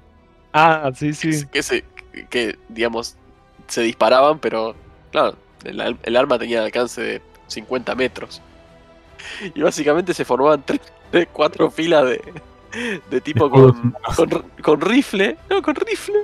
[0.53, 1.83] Ah, sí, se- que, se-
[2.29, 3.15] que, digamos,
[3.67, 4.75] se disparaban, pero
[5.12, 8.41] claro, el, el arma tenía alcance de 50 metros.
[9.55, 10.81] Y básicamente se formaban tres,
[11.12, 12.21] tres, cuatro filas de,
[13.09, 13.95] de tipo con,
[14.62, 15.36] con rifle.
[15.49, 16.19] No, con rifle.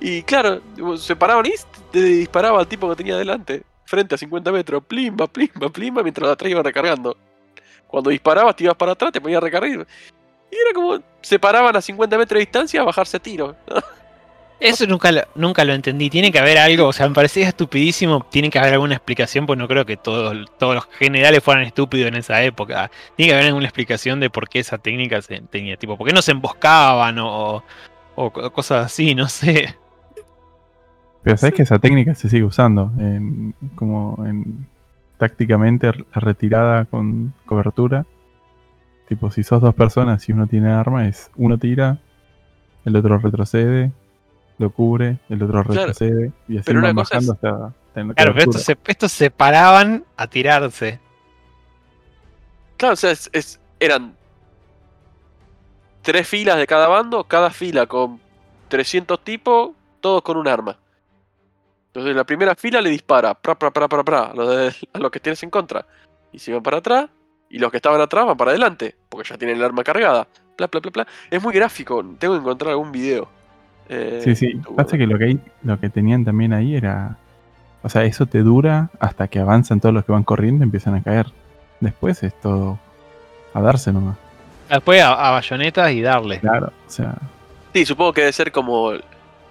[0.00, 0.60] Y claro,
[0.96, 1.52] se paraban y
[1.90, 6.30] te disparaba al tipo que tenía delante, frente a 50 metros, plimba, plimba, plimba, mientras
[6.30, 7.16] atrás iba recargando.
[7.86, 9.70] Cuando disparabas, te ibas para atrás, te ponías a recargar.
[9.70, 13.56] Y era como, se paraban a 50 metros de distancia a bajarse a tiro.
[14.60, 16.10] Eso nunca lo, nunca lo entendí.
[16.10, 18.26] Tiene que haber algo, o sea, me parecía estupidísimo.
[18.28, 22.08] Tiene que haber alguna explicación, pues no creo que todos, todos los generales fueran estúpidos
[22.08, 22.90] en esa época.
[23.16, 26.12] Tiene que haber alguna explicación de por qué esa técnica se tenía, tipo, por qué
[26.12, 27.62] no se emboscaban o,
[28.16, 29.76] o co- cosas así, no sé.
[31.22, 32.92] Pero sabes que esa técnica se sigue usando.
[32.98, 34.66] En, como en
[35.18, 38.06] tácticamente r- retirada con cobertura.
[39.08, 41.98] Tipo, si sos dos personas y uno tiene arma, es uno tira,
[42.84, 43.90] el otro retrocede,
[44.58, 48.14] lo cubre, el otro Claro, retrocede y así pero una van cosa bajando hasta tener
[48.16, 51.00] Claro, pero estos se, estos se paraban a tirarse.
[52.76, 54.14] Claro, o sea, es- es- eran
[56.02, 58.20] tres filas de cada bando, cada fila con
[58.68, 60.76] 300 tipos, todos con un arma.
[61.98, 64.98] Entonces la primera fila le dispara, pra, pra, pra, pra, pra, a los, de- a
[64.98, 65.84] los que tienes en contra.
[66.32, 67.06] Y si van para atrás,
[67.50, 70.28] Y los que estaban atrás van para adelante, porque ya tienen el arma cargada.
[70.58, 71.06] Bla, bla, bla, bla.
[71.30, 73.26] Es muy gráfico, tengo que encontrar algún video.
[73.88, 74.60] Eh, Sí, sí.
[74.76, 77.16] Pasa que lo que, hay, lo que tenían también ahí era.
[77.82, 80.94] O sea, eso te dura hasta que avanzan todos los que van corriendo y empiezan
[80.94, 81.26] a caer.
[81.80, 82.78] Después es todo
[83.54, 84.16] a darse nomás.
[84.68, 86.40] Después a, a bayonetas y darle.
[86.40, 87.14] Claro, o sea,
[87.72, 88.92] Sí, supongo que debe ser como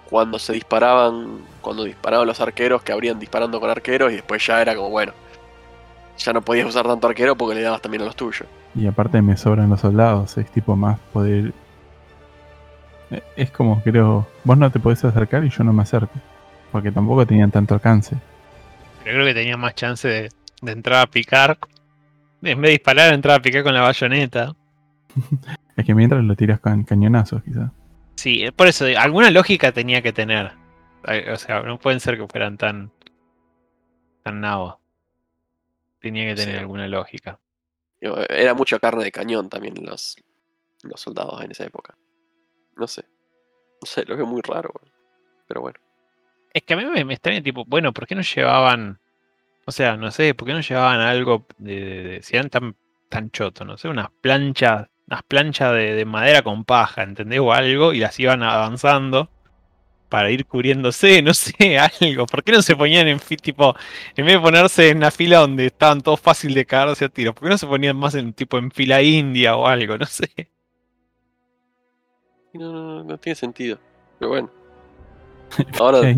[0.08, 4.62] cuando se disparaban, cuando disparaban los arqueros, que habrían disparando con arqueros y después ya
[4.62, 5.12] era como, bueno,
[6.18, 8.48] ya no podías usar tanto arquero porque le dabas también a los tuyos.
[8.74, 11.52] y aparte me sobran los soldados, es tipo más poder.
[13.10, 16.14] Eh, Es como, creo, vos no te podés acercar y yo no me acerco.
[16.72, 18.16] Porque tampoco tenían tanto alcance.
[19.02, 20.28] Pero creo que tenía más chance de,
[20.62, 21.58] de entrar a picar.
[22.42, 24.54] En vez de disparar, entrar a picar con la bayoneta.
[25.76, 27.70] Es que mientras lo tiras con cañonazos, quizás.
[28.16, 30.57] Sí, eh, por eso, alguna lógica tenía que tener.
[31.32, 32.90] O sea, no pueden ser que fueran tan.
[34.22, 34.76] tan nabos.
[36.00, 36.60] Tenía que tener Sí.
[36.60, 37.38] alguna lógica.
[38.00, 40.16] Era mucha carne de cañón también los,
[40.84, 41.96] los soldados en esa época.
[42.76, 43.02] No sé.
[43.80, 44.72] No sé, lo veo muy raro.
[45.48, 45.78] Pero bueno.
[46.54, 49.00] Es que a mí me, me extraña, tipo, bueno, ¿por qué no llevaban.
[49.66, 51.74] O sea, no sé, ¿por qué no llevaban algo de.
[51.80, 52.76] de- de- si eran tan,
[53.08, 54.88] tan chotos, no sé, unas planchas.
[55.08, 57.40] Unas planchas de, de madera con paja, ¿entendés?
[57.40, 59.30] O algo, y las iban avanzando
[60.08, 62.26] para ir cubriéndose, no sé, algo.
[62.26, 63.74] ¿Por qué no se ponían en tipo,
[64.16, 67.34] en vez de ponerse en la fila donde estaban todos fácil de cagarse a tiros,
[67.34, 69.98] ¿por qué no se ponían más en tipo en fila india o algo?
[69.98, 70.28] No sé.
[72.54, 73.78] No, no, no, no tiene sentido.
[74.18, 74.50] Pero bueno.
[75.78, 76.08] Ahora,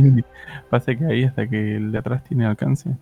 [0.70, 2.96] pasa que ahí hasta que el de atrás tiene alcance.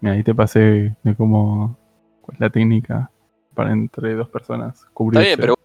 [0.00, 1.78] Mira, ahí te pasé de cómo
[2.20, 3.10] cuál es la técnica
[3.54, 5.26] para entre dos personas está cubrirse.
[5.26, 5.55] bien, pero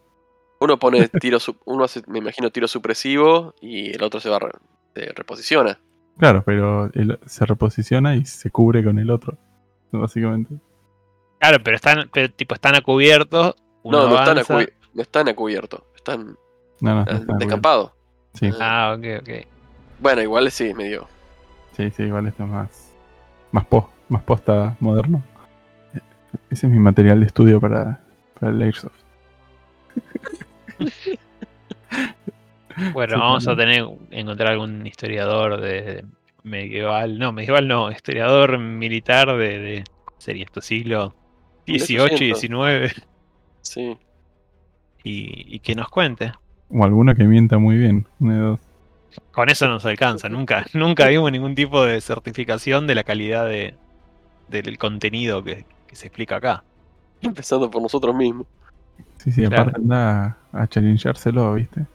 [0.61, 4.51] uno pone tiro, uno hace, me imagino, tiro supresivo y el otro se va, re-
[4.95, 5.79] se reposiciona.
[6.17, 9.37] Claro, pero él se reposiciona y se cubre con el otro.
[9.91, 10.55] Básicamente.
[11.39, 13.55] Claro, pero están, pero, tipo, están a cubierto.
[13.83, 14.53] uno No, no están, a avanza.
[14.53, 16.37] cubi- no están a cubierto, están
[16.79, 17.91] No, no, descampados.
[18.35, 19.29] Sí, Ah, ok, ok.
[19.99, 21.07] Bueno, igual sí, medio.
[21.75, 22.93] sí, sí, igual esto es más.
[23.51, 25.23] Más, po- más posta moderno.
[26.49, 27.99] Ese es mi material de estudio para,
[28.39, 28.93] para el Airsoft.
[32.93, 33.55] Bueno, Sí, vamos a también.
[33.55, 36.05] tener encontrar algún historiador de,
[36.43, 39.83] medieval, no, medieval no, historiador militar de, de
[40.17, 41.13] sería esto siglo
[41.67, 42.39] XVIII, 1800.
[42.39, 43.05] XIX
[43.61, 43.97] Sí.
[45.03, 46.31] y, y que nos cuente.
[46.69, 48.07] O alguno que mienta muy bien.
[48.19, 48.59] Dos.
[49.31, 53.75] Con eso nos alcanza, nunca, nunca vimos ningún tipo de certificación de la calidad de,
[54.47, 56.63] del contenido que, que se explica acá.
[57.21, 58.47] Empezando por nosotros mismos.
[59.17, 59.63] Sí, sí, Claro.
[59.63, 61.85] aparte anda a challengeárselo, ¿viste?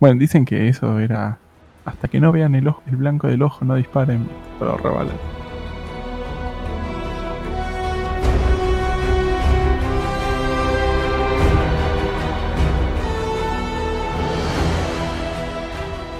[0.00, 1.38] Bueno, dicen que eso era.
[1.84, 4.26] Hasta que no vean el, ojo, el blanco del ojo, no disparen.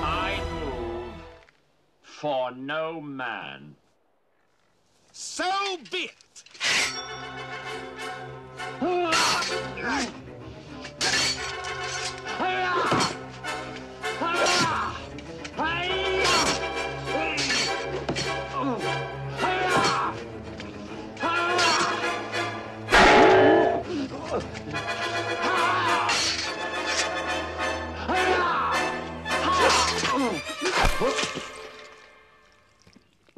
[0.02, 1.12] I move
[2.02, 3.76] for no man.
[5.12, 5.44] So
[5.90, 6.42] be it.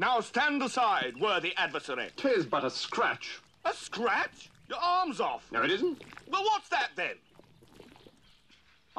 [0.01, 2.09] Now stand aside, worthy adversary.
[2.17, 3.41] Tis but a scratch.
[3.65, 4.49] A scratch?
[4.69, 5.45] Your arm's off.
[5.53, 6.03] No, it isn't.
[6.31, 7.17] Well, what's that then?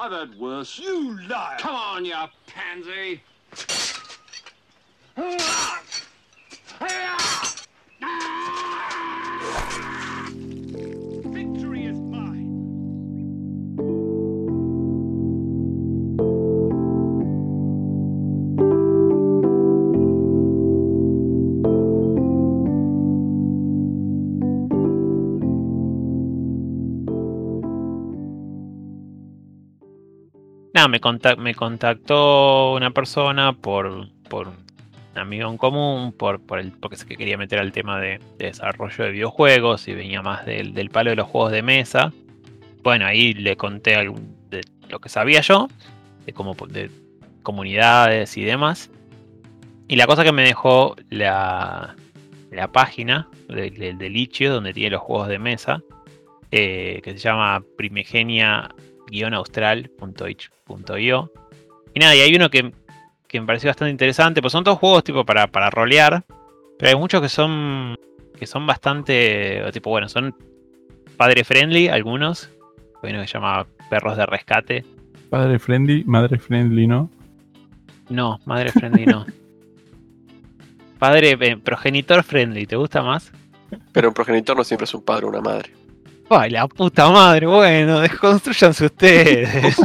[0.00, 0.78] I've heard worse.
[0.78, 1.58] You liar!
[1.58, 2.14] Come on, you
[2.46, 3.22] pansy.
[5.16, 5.82] Ah!
[6.80, 7.40] Ah!
[30.88, 31.00] Me,
[31.38, 37.06] me contactó una persona por, por un amigo en común, por, por el, porque se
[37.06, 40.90] que quería meter al tema de, de desarrollo de videojuegos y venía más del, del
[40.90, 42.12] palo de los juegos de mesa.
[42.82, 43.96] Bueno, ahí le conté
[44.50, 45.68] de lo que sabía yo,
[46.26, 46.90] de, cómo, de
[47.42, 48.90] comunidades y demás.
[49.88, 51.96] Y la cosa que me dejó la,
[52.50, 55.82] la página del de, Itch.io, donde tiene los juegos de mesa,
[56.52, 57.62] eh, que se llama
[59.10, 61.32] primigenia-austral.itch.io.
[61.94, 62.72] Y nada, y hay uno que,
[63.26, 66.24] que me pareció bastante interesante, pues son todos juegos tipo para, para rolear,
[66.78, 67.96] pero hay muchos que son
[68.38, 70.34] que son bastante, tipo, bueno, son
[71.18, 72.50] padre friendly, algunos.
[73.02, 74.86] Hay uno que se llama Perros de Rescate.
[75.28, 77.10] Padre friendly, madre friendly, ¿no?
[78.08, 79.26] No, madre friendly no.
[80.98, 83.32] Padre eh, progenitor friendly, ¿te gusta más?
[83.92, 85.72] Pero un progenitor no siempre es un padre o una madre.
[86.32, 89.76] Ay, la puta madre, bueno, desconstruyanse ustedes.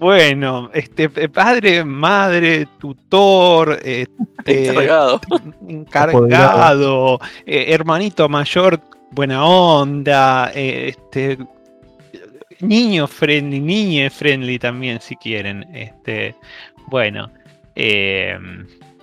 [0.00, 5.20] bueno, este eh, padre, madre, tutor, este, Encargado.
[5.68, 8.80] encargado, eh, hermanito mayor,
[9.12, 11.38] buena onda, eh, este
[12.58, 15.64] niño friendly, niñe friendly también si quieren.
[15.72, 16.34] Este,
[16.88, 17.30] bueno,
[17.76, 18.36] eh,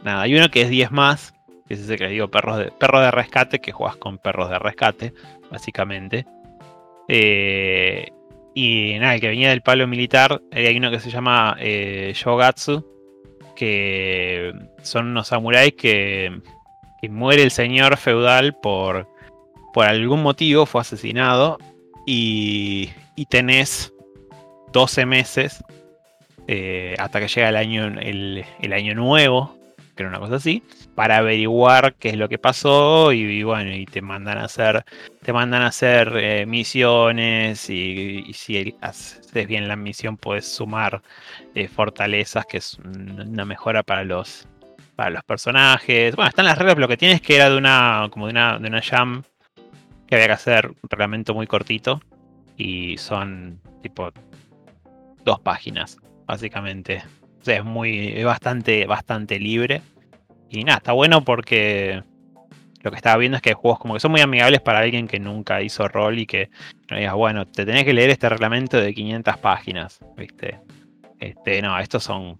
[0.04, 1.34] nada, hay uno que es 10 más,
[1.68, 4.50] que es ese que les digo, perros de, perro de rescate, que juegas con perros
[4.50, 5.14] de rescate,
[5.52, 6.26] básicamente.
[7.08, 8.12] Eh,
[8.54, 12.12] y nada, el que venía del palo militar, eh, hay uno que se llama eh,
[12.16, 12.86] Shogatsu,
[13.56, 16.42] que son unos samuráis que,
[17.02, 19.08] que muere el señor feudal por,
[19.74, 21.58] por algún motivo, fue asesinado,
[22.06, 23.94] y, y tenés
[24.74, 25.64] 12 meses
[26.48, 29.58] eh, hasta que llega el año, el, el año nuevo,
[29.96, 30.64] que era una cosa así,
[30.98, 34.84] para averiguar qué es lo que pasó y, bueno, y te mandan a hacer,
[35.22, 41.04] te mandan a hacer eh, misiones y, si haces bien la misión puedes sumar
[41.54, 44.48] eh, fortalezas, que es un- una mejora para los
[44.96, 46.16] para los personajes.
[46.16, 48.68] Bueno, están las reglas, lo que tienes que era de una como de una de
[48.68, 49.22] una jam
[50.08, 52.02] que había que hacer un reglamento muy cortito
[52.58, 54.10] y son tipo
[55.24, 57.04] dos páginas básicamente.
[57.40, 59.84] O sea, es muy es bastante bastante libre
[60.50, 62.04] y nada, está bueno porque
[62.82, 65.08] lo que estaba viendo es que hay juegos como que son muy amigables para alguien
[65.08, 66.50] que nunca hizo rol y que
[66.90, 70.60] no digas, bueno, te tenés que leer este reglamento de 500 páginas, ¿viste?
[71.20, 72.38] Este, no, estos son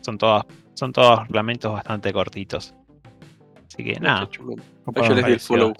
[0.00, 2.74] son todos son todos reglamentos bastante cortitos.
[3.66, 4.28] Así que nada,
[4.84, 5.08] Copado.
[5.08, 5.46] Yo les di el pareció.
[5.46, 5.72] follow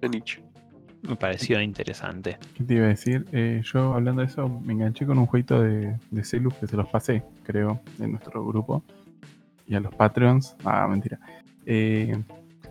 [0.00, 0.42] de Nietzsche.
[1.02, 2.38] me pareció interesante.
[2.54, 3.26] ¿Qué te iba a decir?
[3.32, 6.76] Eh, yo hablando de eso, me enganché con un jueguito de, de Celus que se
[6.76, 8.82] los pasé, creo, de nuestro grupo.
[9.68, 11.20] Y a los Patreons, ah, mentira.
[11.66, 12.22] Eh,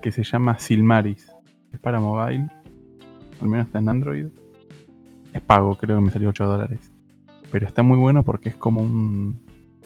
[0.02, 1.32] que se llama Silmaris.
[1.72, 2.50] Es para mobile,
[3.42, 4.28] al menos está en Android.
[5.34, 6.92] Es pago, creo que me salió 8 dólares.
[7.52, 9.40] Pero está muy bueno porque es como un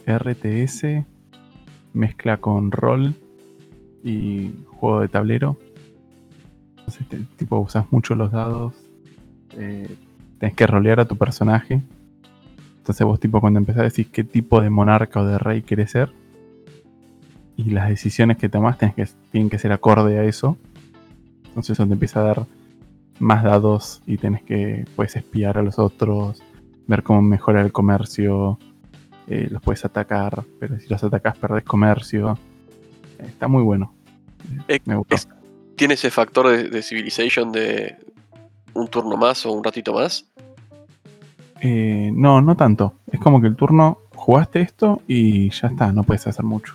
[0.06, 1.04] RTS,
[1.92, 3.14] mezcla con rol
[4.02, 5.58] y juego de tablero.
[6.78, 8.74] Entonces, tipo, usas mucho los dados
[9.58, 9.96] eh,
[10.38, 11.82] tenés que rolear a tu personaje.
[12.78, 16.12] Entonces vos tipo cuando empezás decís qué tipo de monarca o de rey querés ser.
[17.56, 20.56] Y las decisiones que tomás tenés que, tienen que ser acorde a eso.
[21.48, 22.46] Entonces eso te empieza a dar
[23.18, 26.42] más dados y tenés que puedes espiar a los otros,
[26.86, 28.58] ver cómo mejora el comercio,
[29.28, 32.38] eh, los puedes atacar, pero si los atacás perdés comercio.
[33.18, 33.94] Eh, Está muy bueno.
[34.68, 35.14] Eh, Me gustó.
[35.14, 35.28] es-
[35.76, 37.96] ¿Tiene ese factor de, de Civilization de
[38.74, 40.26] un turno más o un ratito más?
[41.60, 42.94] Eh, no, no tanto.
[43.10, 46.74] Es como que el turno jugaste esto y ya está, no puedes hacer mucho.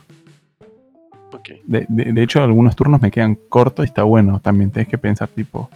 [1.65, 4.39] De- de hecho, algunos turnos me quedan cortos y está bueno.
[4.39, 5.69] También tenés que pensar, tipo,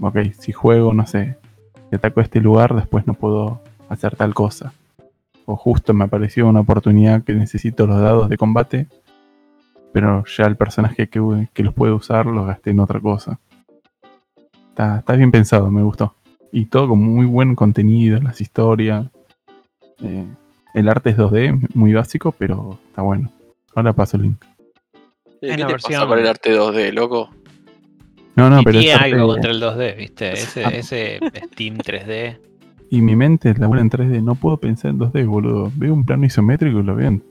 [0.00, 1.36] ok, si juego, no sé,
[1.90, 4.72] si ataco este lugar, después no puedo hacer tal cosa.
[5.46, 8.86] O justo me apareció una oportunidad que necesito los dados de combate,
[9.92, 13.38] pero ya el personaje que, que los puede usar los gasté en otra cosa.
[14.70, 16.14] Está, está bien pensado, me gustó.
[16.50, 19.06] Y todo con muy buen contenido, las historias.
[20.00, 20.24] Eh,
[20.74, 23.30] el arte es 2D, muy básico, pero está bueno.
[23.74, 24.44] Ahora paso el link.
[25.52, 27.30] ¿Qué la te versión- pasa con el arte 2D, loco?
[28.36, 30.32] No, no, y pero es tiene algo contra el 2D, ¿viste?
[30.32, 30.70] Ese, Ah.
[30.70, 31.20] ese
[31.52, 32.38] Steam 3D.
[32.90, 34.20] Y mi mente labura en 3D.
[34.22, 35.70] No puedo pensar en 2D, boludo.
[35.76, 37.22] Veo un plano isométrico y lo veo en...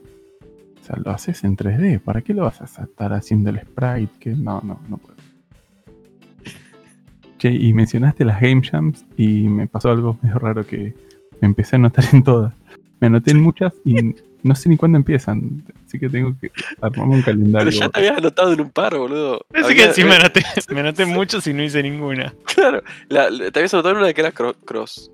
[0.82, 1.98] O sea, lo haces en 3D.
[2.00, 4.12] ¿Para qué lo vas a estar haciendo el sprite?
[4.18, 5.14] Que no, no, no puedo.
[7.38, 10.94] Che, y mencionaste las game jams y me pasó algo medio raro que
[11.40, 12.54] me empecé a anotar en todas.
[13.00, 13.96] Me anoté en muchas y
[14.44, 15.64] no sé ni cuándo empiezan.
[15.84, 17.70] Así que tengo que armarme un Pero calendario.
[17.72, 19.44] ya te habías anotado en un par, boludo.
[19.52, 20.42] Así Había- que sí me anoté,
[20.72, 22.32] me anoté muchos y no hice ninguna.
[22.54, 25.10] Claro, la- la- te habías anotado en una que era cro- cross.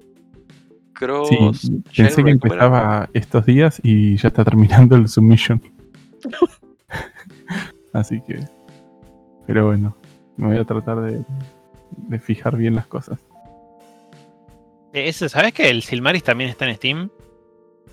[0.92, 1.60] Cross.
[1.60, 5.62] Sí, pensé que empezaba estos días y ya está terminando el submission.
[7.92, 8.38] Así que.
[9.46, 9.96] Pero bueno,
[10.36, 11.24] me voy a tratar de,
[11.96, 13.18] de fijar bien las cosas.
[14.92, 17.10] Eh, ¿Sabes que el Silmaris también está en Steam?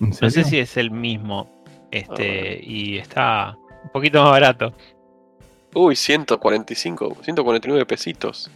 [0.01, 1.49] ¿En No sé si es el mismo.
[1.91, 2.61] Este, Ah.
[2.63, 4.73] y está un poquito más barato.
[5.73, 8.49] Uy, 145, 149 pesitos.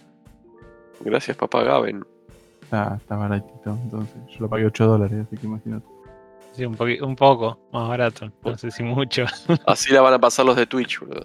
[0.99, 2.03] Gracias, papá Gaben.
[2.63, 3.77] Está, está baratito.
[3.83, 5.85] Entonces, yo lo pagué 8 dólares, así que imagínate.
[6.53, 8.29] Sí, un, un poco más barato.
[8.43, 9.23] No sé si mucho.
[9.65, 11.23] Así la van a pasar los de Twitch, boludo.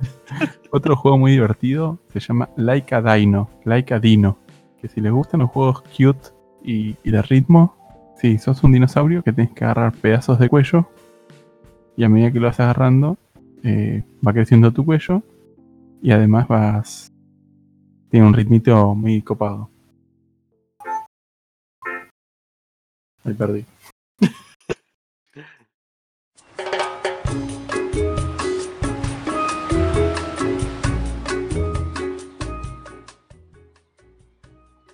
[0.70, 3.50] Otro juego muy divertido se llama Laika Dino.
[3.64, 4.38] Laika Dino.
[4.80, 6.30] que si les gustan los juegos cute
[6.64, 7.76] y, y de ritmo,
[8.22, 10.86] sí, sos un dinosaurio que tienes que agarrar pedazos de cuello
[11.96, 13.18] y a medida que lo vas agarrando,
[13.64, 15.22] eh, va creciendo tu cuello
[16.00, 17.08] y además vas...
[18.10, 19.70] Tiene un ritmito muy copado.
[23.24, 23.64] Ahí perdí.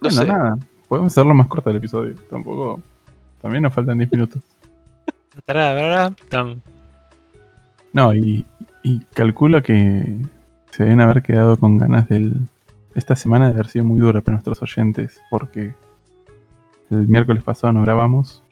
[0.00, 0.26] No bueno, sé.
[0.26, 0.58] nada.
[0.86, 2.14] Podemos hacerlo más corto el episodio.
[2.30, 2.80] Tampoco.
[3.40, 4.42] También nos faltan 10 minutos.
[7.92, 8.44] No, y,
[8.82, 10.16] y calculo que
[10.70, 12.34] se deben haber quedado con ganas del.
[12.94, 15.74] Esta semana de haber sido muy dura para nuestros oyentes, porque
[16.90, 18.42] el miércoles pasado no grabamos.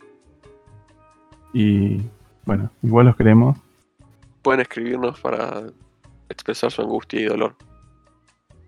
[1.52, 2.02] Y
[2.44, 3.58] bueno, igual los queremos.
[4.42, 5.62] Pueden escribirnos para
[6.28, 7.56] expresar su angustia y dolor.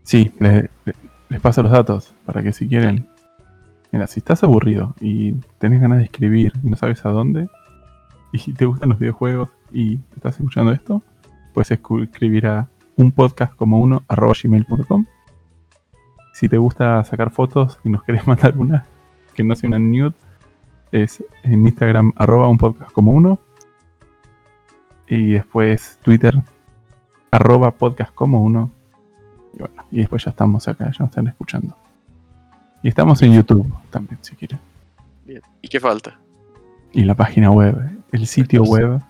[0.03, 0.95] Sí, le- le-
[1.29, 3.07] les paso los datos para que si quieren.
[3.91, 7.49] Mira, si estás aburrido y tenés ganas de escribir y no sabes a dónde,
[8.33, 11.03] y si te gustan los videojuegos y estás escuchando esto,
[11.55, 15.07] puedes escribir a un podcast como uno arroba gmail.com.
[16.35, 18.85] Si te gusta sacar fotos y nos querés mandar una
[19.35, 20.15] que no sea una nude,
[20.93, 23.39] es en Instagram arroba un podcast como uno.
[25.07, 26.35] Y después Twitter
[27.31, 28.71] arroba podcast como uno.
[29.55, 31.77] Y bueno, y después ya estamos acá, ya nos están escuchando.
[32.83, 34.61] Y estamos en YouTube también, si quieren.
[35.25, 35.43] Bien.
[35.63, 36.19] ¿Y qué falta?
[36.93, 37.77] Y la página web,
[38.13, 39.01] el sitio web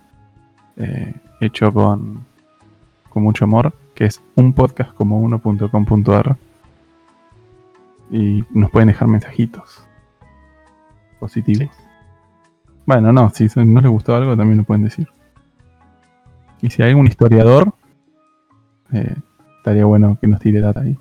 [0.76, 2.24] eh, hecho con,
[3.08, 6.36] con mucho amor, que es unpodcastcomo1.com.ar.
[8.10, 9.82] Y nos pueden dejar mensajitos
[11.20, 11.68] positivos.
[12.86, 15.08] Bueno, no, si no les gustó algo también lo pueden decir.
[16.62, 17.74] Y si hay algún historiador,
[18.92, 19.14] eh,
[19.58, 20.98] estaría bueno que nos tire data ahí.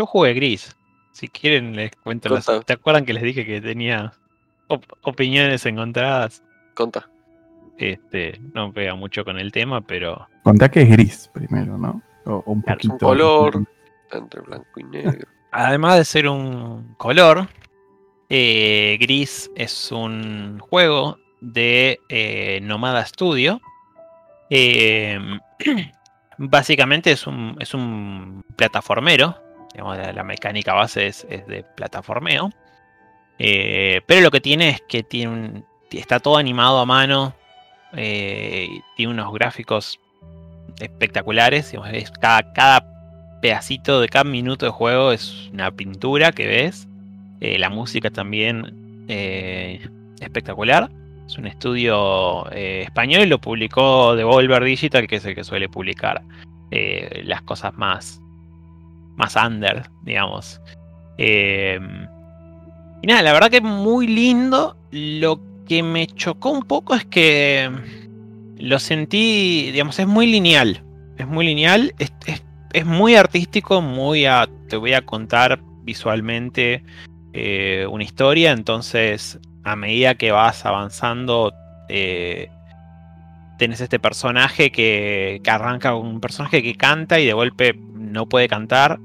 [0.00, 0.74] Yo jugué gris.
[1.12, 2.46] Si quieren les cuento las...
[2.64, 4.14] ¿Te acuerdan que les dije que tenía
[4.68, 6.42] op- opiniones encontradas?
[6.72, 7.10] Conta.
[7.76, 12.00] Este, no pega mucho con el tema, pero Contá que es gris primero, ¿no?
[12.24, 12.92] O, o un Claro, poquito.
[12.94, 13.64] un color.
[14.10, 15.28] Entre blanco y negro.
[15.52, 17.46] además de ser un color,
[18.30, 23.60] eh, Gris es un juego de eh, Nomada Studio.
[24.48, 25.18] Eh,
[26.38, 29.36] básicamente es un, es un plataformero.
[29.74, 32.50] La, mecánica base es, de plataformeo.
[33.38, 37.34] Eh, pero lo que tiene es que tiene un- está todo animado a mano.
[37.92, 39.98] eh, tiene unos gráficos
[40.80, 41.72] espectaculares.
[42.20, 42.86] cada, cada
[43.42, 46.86] pedacito de cada minuto de juego es una pintura que ves.
[47.40, 49.06] Eh, la música también
[50.20, 50.88] espectacular.
[51.26, 56.22] Es un estudio español y lo publicó Devolver Digital, que es el que suele publicar
[56.70, 58.20] las cosas más,
[59.20, 60.60] más under, digamos.
[61.18, 61.78] Eh,
[63.02, 64.76] y nada, la verdad que muy lindo.
[64.90, 67.70] Lo que me chocó un poco es que
[68.58, 70.82] lo sentí, digamos, es muy lineal.
[71.16, 72.42] Es muy lineal, es, es-
[72.72, 76.84] es muy artístico, muy a, te voy a contar visualmente
[77.32, 81.52] eh, una historia, entonces a medida que vas avanzando,
[81.88, 82.48] eh,
[83.58, 88.28] tenés este personaje que, que arranca con un personaje que canta y de golpe no
[88.28, 89.00] puede cantar,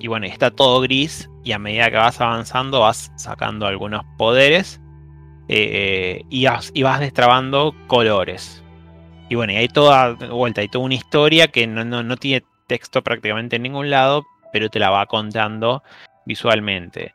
[0.00, 4.80] y bueno, está todo gris, y a medida que vas avanzando vas sacando algunos poderes
[5.48, 8.62] eh, y, vas, y vas destrabando colores.
[9.30, 12.44] Y bueno, y hay toda vuelta, hay toda una historia que no, no, no tiene
[12.66, 15.82] texto prácticamente en ningún lado, pero te la va contando
[16.26, 17.14] visualmente.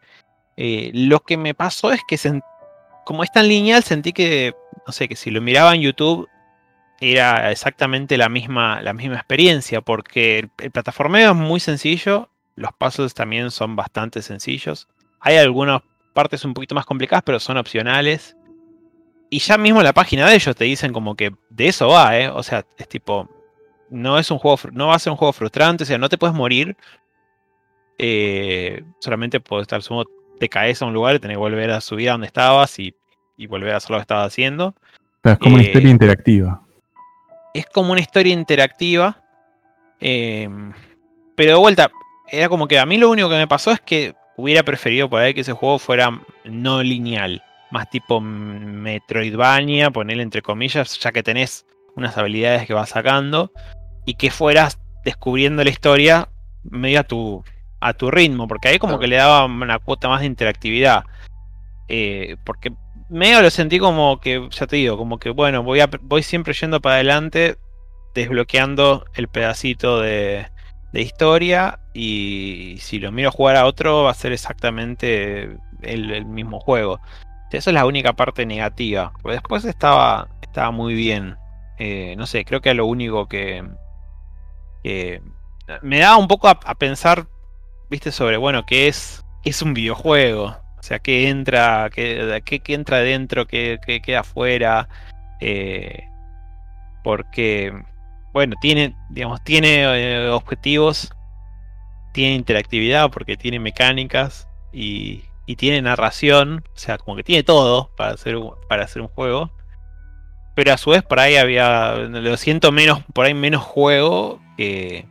[0.57, 2.17] Eh, lo que me pasó es que
[3.05, 4.53] como es tan lineal, sentí que,
[4.85, 6.27] no sé, que si lo miraba en YouTube
[6.99, 12.71] era exactamente la misma, la misma experiencia, porque el, el plataformeo es muy sencillo, los
[12.73, 14.87] puzzles también son bastante sencillos.
[15.19, 15.81] Hay algunas
[16.13, 18.35] partes un poquito más complicadas, pero son opcionales.
[19.29, 22.17] Y ya mismo en la página de ellos te dicen como que de eso va,
[22.19, 22.29] ¿eh?
[22.29, 23.27] O sea, es tipo,
[23.89, 26.17] no es un juego, no va a ser un juego frustrante, o sea, no te
[26.17, 26.77] puedes morir.
[27.97, 30.03] Eh, solamente puedes estar sumo,
[30.39, 32.93] te caes a un lugar y tenés que volver a subir a donde estabas y,
[33.37, 34.75] y volver a hacer lo que estabas haciendo.
[35.21, 36.61] Pero es como una Eh, historia interactiva.
[37.53, 39.19] Es como una historia interactiva.
[39.99, 40.49] eh,
[41.35, 41.89] pero de vuelta,
[42.33, 45.21] era como que a mí lo único que me pasó es que hubiera preferido por
[45.21, 51.21] ahí que ese juego fuera no lineal, más tipo Metroidvania, ponerle entre comillas, ya que
[51.21, 53.51] tenés unas habilidades que vas sacando
[54.07, 56.27] y que fueras descubriendo la historia
[56.63, 57.43] medio a tu,
[57.79, 61.03] a tu ritmo, porque ahí como que le daba una cuota más de interactividad.
[61.87, 62.73] Eh, porque
[63.09, 66.53] medio lo sentí como que, ya te digo, como que bueno, voy, a, voy siempre
[66.53, 67.57] yendo para adelante,
[68.15, 70.47] desbloqueando el pedacito de,
[70.93, 76.59] de historia y si lo miro jugar a otro va a ser exactamente el, mismo
[76.59, 77.01] juego.
[77.51, 79.11] Esa es la única parte negativa.
[79.21, 81.35] Porque después estaba, estaba muy bien.
[81.77, 83.63] Eh, no sé, creo que lo único que,
[85.81, 87.27] me da un poco a, pensar,
[87.89, 90.57] viste, sobre, bueno, qué es, qué es un videojuego.
[90.77, 94.89] O sea, qué entra, qué, qué, qué entra dentro, qué, qué queda afuera.
[95.39, 96.03] Eh,
[97.03, 97.73] porque,
[98.33, 101.11] bueno, tiene, digamos, tiene eh, objetivos,
[102.13, 106.63] tiene interactividad, porque tiene mecánicas y, y tiene narración.
[106.75, 109.51] O sea, como que tiene todo para hacer, un- para hacer un juego.
[110.55, 115.05] Pero a su vez por ahí había, lo siento menos, por ahí menos juego que,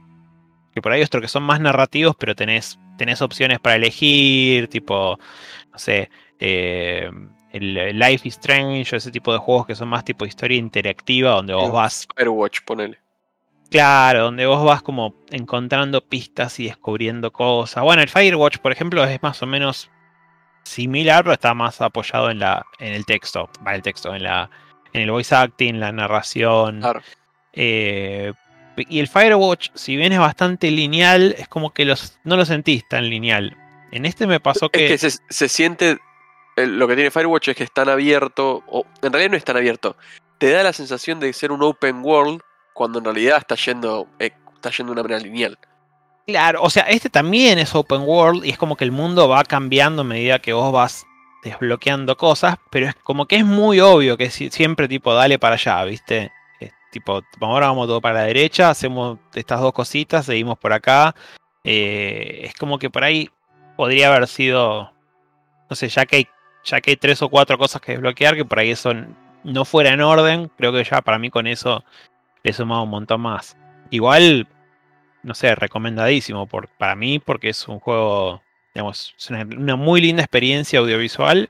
[0.74, 5.18] que por ahí otros que son más narrativos, pero tenés, tenés opciones para elegir, tipo,
[5.72, 7.10] no sé, eh,
[7.52, 11.32] el, Life is Strange o ese tipo de juegos que son más tipo historia interactiva,
[11.32, 13.01] donde vos vas, Firewatch, ponele.
[13.72, 17.82] Claro, donde vos vas como encontrando pistas y descubriendo cosas.
[17.82, 19.90] Bueno, el Firewatch, por ejemplo, es más o menos
[20.64, 24.50] similar, pero está más apoyado en la, en el texto, va el texto, en la,
[24.92, 26.80] en el voice acting, la narración.
[26.80, 27.02] Claro.
[27.52, 28.32] Eh,
[28.76, 32.86] y el Firewatch, si bien es bastante lineal, es como que los, no lo sentís
[32.88, 33.56] tan lineal.
[33.90, 34.88] En este me pasó Es que.
[34.88, 35.98] que se, se siente.
[36.56, 38.62] lo que tiene Firewatch es que es tan abierto.
[38.68, 39.96] O en realidad no es tan abierto.
[40.38, 42.40] Te da la sensación de ser un open world
[42.72, 44.08] cuando en realidad está yendo.
[44.18, 45.58] eh, está yendo una manera lineal.
[46.26, 49.42] Claro, o sea, este también es open world y es como que el mundo va
[49.42, 51.04] cambiando a medida que vos vas
[51.42, 55.56] desbloqueando cosas, pero es como que es muy obvio que si- siempre tipo dale para
[55.56, 56.30] allá, ¿viste?
[56.60, 61.12] Es tipo, ahora vamos todo para la derecha, hacemos estas dos cositas, seguimos por acá.
[61.64, 63.28] Eh, es como que por ahí
[63.76, 64.92] podría haber sido,
[65.68, 66.28] no sé, ya que hay,
[66.64, 68.92] ya que hay tres o cuatro cosas que desbloquear, que por ahí eso
[69.42, 71.82] no fuera en orden, creo que ya para mí con eso
[72.42, 73.56] le sumaba un montón más.
[73.90, 74.46] Igual,
[75.22, 78.42] no sé, recomendadísimo por, para mí porque es un juego,
[78.74, 81.48] digamos, es una, una muy linda experiencia audiovisual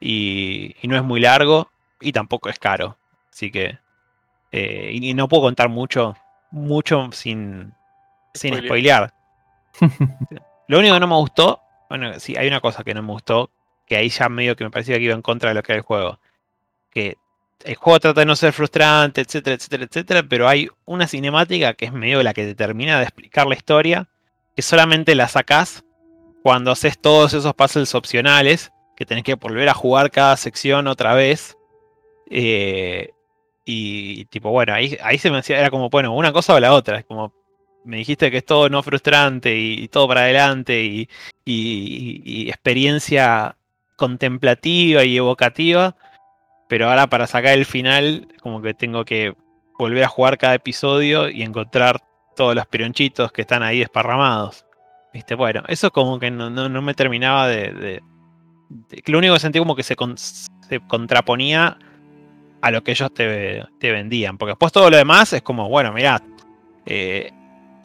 [0.00, 1.70] y, y no es muy largo
[2.00, 2.96] y tampoco es caro.
[3.30, 3.78] Así que,
[4.52, 6.16] eh, y, y no puedo contar mucho,
[6.50, 7.72] mucho sin,
[8.34, 8.66] sin Spoilear.
[8.66, 9.14] spoilear.
[10.68, 13.50] Lo único que no me gustó, bueno, sí, hay una cosa que no me gustó,
[13.86, 15.78] que ahí ya medio que me parecía que iba en contra de lo que era
[15.78, 16.18] el juego.
[16.90, 17.16] Que
[17.64, 21.86] el juego trata de no ser frustrante, etcétera, etcétera, etcétera, pero hay una cinemática que
[21.86, 24.08] es medio la que te termina de explicar la historia,
[24.54, 25.84] que solamente la sacás
[26.42, 31.14] cuando haces todos esos puzzles opcionales, que tenés que volver a jugar cada sección otra
[31.14, 31.56] vez.
[32.30, 33.10] Eh,
[33.64, 37.02] y tipo, bueno, ahí, se me hacía, era como, bueno, una cosa o la otra.
[37.04, 37.32] Como,
[37.84, 41.08] me dijiste que es todo no frustrante y, todo para adelante
[41.44, 43.56] y experiencia
[43.96, 45.96] contemplativa y evocativa,
[46.72, 49.34] pero ahora para sacar el final, como que tengo que
[49.78, 52.00] volver a jugar cada episodio y encontrar
[52.34, 54.64] todos los pironchitos que están ahí desparramados.
[55.12, 55.34] ¿Viste?
[55.34, 58.00] Bueno, eso como que no, no- no me terminaba de,
[59.04, 59.94] Lo único que sentí como que se,
[60.66, 61.76] se contraponía
[62.62, 64.38] a lo que ellos te, te vendían.
[64.38, 66.22] Porque después todo lo demás es como, bueno, mirá,
[66.86, 67.30] eh,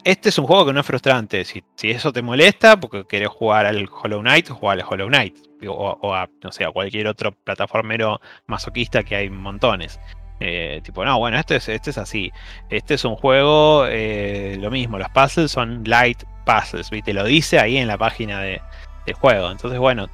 [0.04, 1.44] este es un juego que no es frustrante.
[1.44, 5.36] Si, eso te molesta, porque querés jugar al Hollow Knight, jugar al Hollow Knight.
[5.66, 9.98] O, a, no sé, a cualquier otro plataformero masoquista que hay montones.
[10.40, 12.30] Eh, tipo, no, bueno, este es, este es así.
[12.70, 17.12] Este es un juego, eh, lo mismo, los puzzles son light puzzles, ¿viste?
[17.12, 18.60] Lo dice ahí en la página de,
[19.04, 19.50] del juego.
[19.50, 20.08] Entonces, bueno,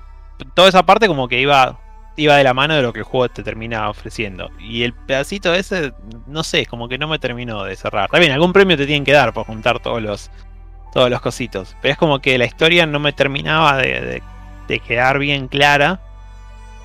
[0.55, 1.79] toda esa parte como que iba,
[2.17, 4.51] iba de la mano de lo que el juego te termina ofreciendo.
[4.61, 5.93] Y el pedacito ese,
[6.27, 8.05] no sé, como que no me terminó de cerrar.
[8.07, 10.31] Está bien, algún premio te tienen que dar por juntar todos los,
[10.93, 11.77] todos los cositos.
[11.83, 14.23] Pero es como que la historia no me terminaba de, de-
[14.69, 16.01] de quedar bien clara.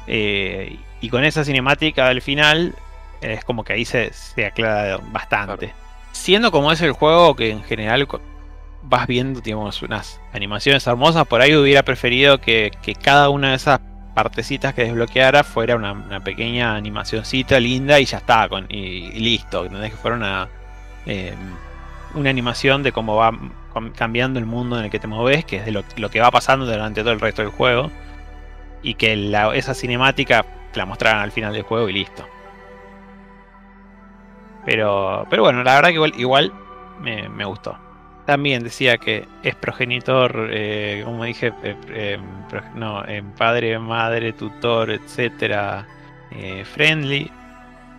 [0.08, 2.76] Eh, y con esa cinemática del final,
[3.22, 5.74] es como que ahí se, se aclara bastante.
[6.12, 8.08] Siendo como es el juego, que en general
[8.84, 13.56] vas viendo, digamos, unas animaciones hermosas, por ahí hubiera preferido que, que cada una de
[13.56, 13.80] esas
[14.14, 19.66] partecitas que desbloqueara fuera una, pequeña animacioncita linda y ya está, con, y, y listo.
[19.66, 19.92] ¿entendés?
[19.92, 20.48] Que fuera una,
[21.06, 21.34] eh,
[22.14, 23.32] una animación de cómo va
[23.96, 26.66] cambiando el mundo en el que te moves, que es de lo, que va pasando
[26.66, 27.92] durante todo el resto del juego.
[28.82, 32.26] Y que esa cinemática la mostraran al final del juego y listo.
[34.66, 36.54] Pero, pero bueno, la verdad que igual, igual
[37.02, 37.89] me gustó.
[38.30, 42.20] También decía que es progenitor, eh, como dije, eh, eh,
[42.76, 43.02] no,
[43.36, 45.88] padre, madre, tutor, etcétera,
[46.76, 47.32] friendly.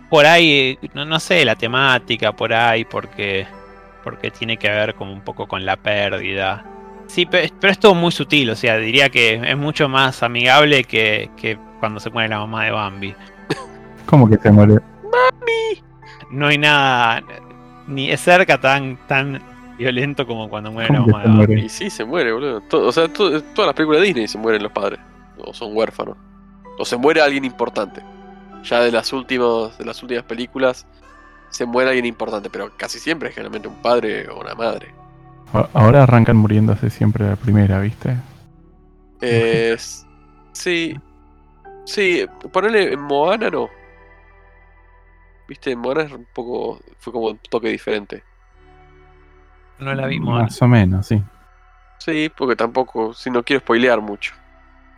[0.09, 3.45] Por ahí, no, no sé, la temática, por ahí, porque,
[4.05, 6.63] porque tiene que ver como un poco con la pérdida.
[7.07, 10.85] Sí, pe- pero es todo muy sutil, o sea, diría que es mucho más amigable
[10.85, 13.13] que, que cuando se pone la mamá de Bambi.
[14.05, 14.75] ¿Cómo que se muere?
[16.29, 17.21] No hay nada
[17.85, 19.41] ni es cerca tan, tan
[19.81, 21.59] violento como cuando muere la ¿Cómo que mamá muere?
[21.59, 22.63] Y sí, se muere, boludo.
[22.71, 24.99] O sea, to- todas las películas de Disney se mueren los padres.
[25.37, 26.17] O son huérfanos.
[26.77, 28.01] O se muere alguien importante.
[28.63, 30.85] Ya de las últimas, de las últimas películas
[31.49, 34.93] se muere alguien importante, pero casi siempre es generalmente un padre o una madre.
[35.73, 38.15] Ahora arrancan muriéndose siempre la primera, ¿viste?
[39.21, 39.75] Eh,
[40.53, 40.95] sí.
[41.85, 43.69] Sí, ponerle en Moana no.
[45.47, 46.79] Viste, en Moana es un poco.
[46.99, 48.23] fue como un toque diferente.
[49.81, 50.41] No la vimos.
[50.41, 51.21] Más o menos, sí.
[51.97, 53.13] Sí, porque tampoco.
[53.13, 54.33] Si no quiero spoilear mucho.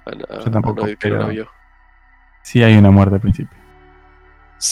[0.06, 1.50] A, a- Yo tampoco, a nadie que no la vio.
[2.44, 3.58] Sí hay una muerte al principio.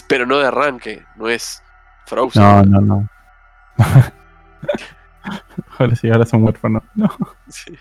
[0.08, 1.64] Pero no de arranque, no es
[2.06, 2.42] Frozen.
[2.42, 3.10] No, no, no.
[5.80, 6.84] Ahora sí, ahora son huérfanos.
[6.96, 7.10] No.
[7.48, 7.78] Sí.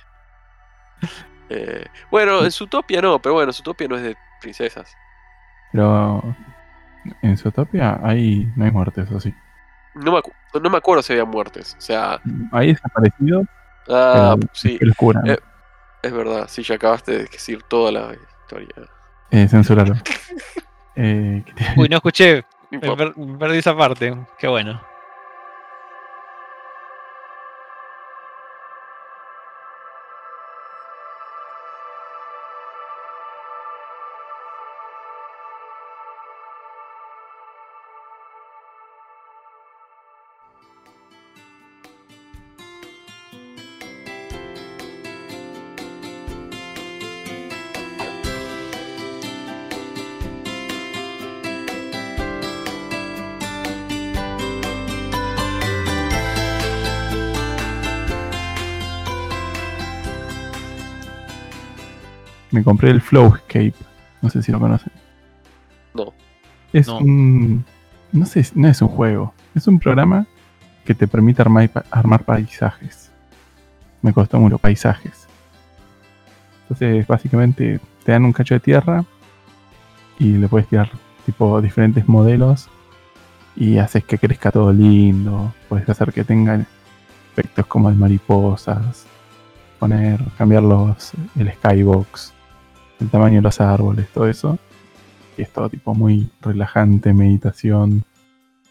[1.48, 4.94] Eh, bueno, en Zootopia no, pero bueno, Zootopia no es de princesas.
[5.72, 6.22] Pero
[7.22, 9.34] en Zootopia ahí no hay muertes, o sí.
[9.94, 10.32] No me, acu-
[10.62, 11.74] no me acuerdo si había muertes.
[11.78, 12.20] O sea,
[12.52, 13.46] Hay desaparecidos,
[13.88, 15.28] ah, pero sí, que los curan.
[15.28, 15.38] Eh,
[16.02, 16.46] es verdad.
[16.48, 18.68] Sí, ya acabaste de decir toda la historia.
[19.30, 19.94] Eh, censuralo.
[20.96, 22.44] Eh, ¿qué te- Uy, no escuché.
[22.68, 24.14] Per- me perdí esa parte.
[24.38, 24.82] Qué bueno.
[62.50, 63.74] Me compré el Flowscape.
[64.22, 64.92] No sé si lo conocen.
[65.94, 66.12] No.
[66.72, 66.98] Es No.
[66.98, 67.64] un.
[68.12, 69.34] No sé, no es un juego.
[69.54, 70.26] Es un programa
[70.84, 73.10] que te permite armar, armar paisajes.
[74.02, 75.26] Me costó mucho paisajes.
[76.62, 79.04] Entonces, básicamente, te dan un cacho de tierra
[80.18, 80.90] y le puedes tirar
[81.26, 82.68] tipo diferentes modelos
[83.56, 85.52] y haces que crezca todo lindo.
[85.68, 86.64] Puedes hacer que tenga
[87.32, 89.06] efectos como de mariposas,
[89.78, 92.32] poner, cambiar los, el skybox,
[93.00, 94.58] el tamaño de los árboles, todo eso.
[95.36, 98.04] Y es todo tipo muy relajante, meditación.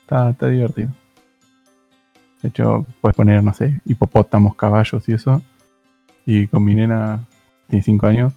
[0.01, 0.89] Está, está divertido.
[2.41, 5.41] De hecho, puedes poner, no sé, hipopótamos, caballos y eso.
[6.25, 7.25] Y con mi nena,
[7.67, 8.33] tiene 5 años,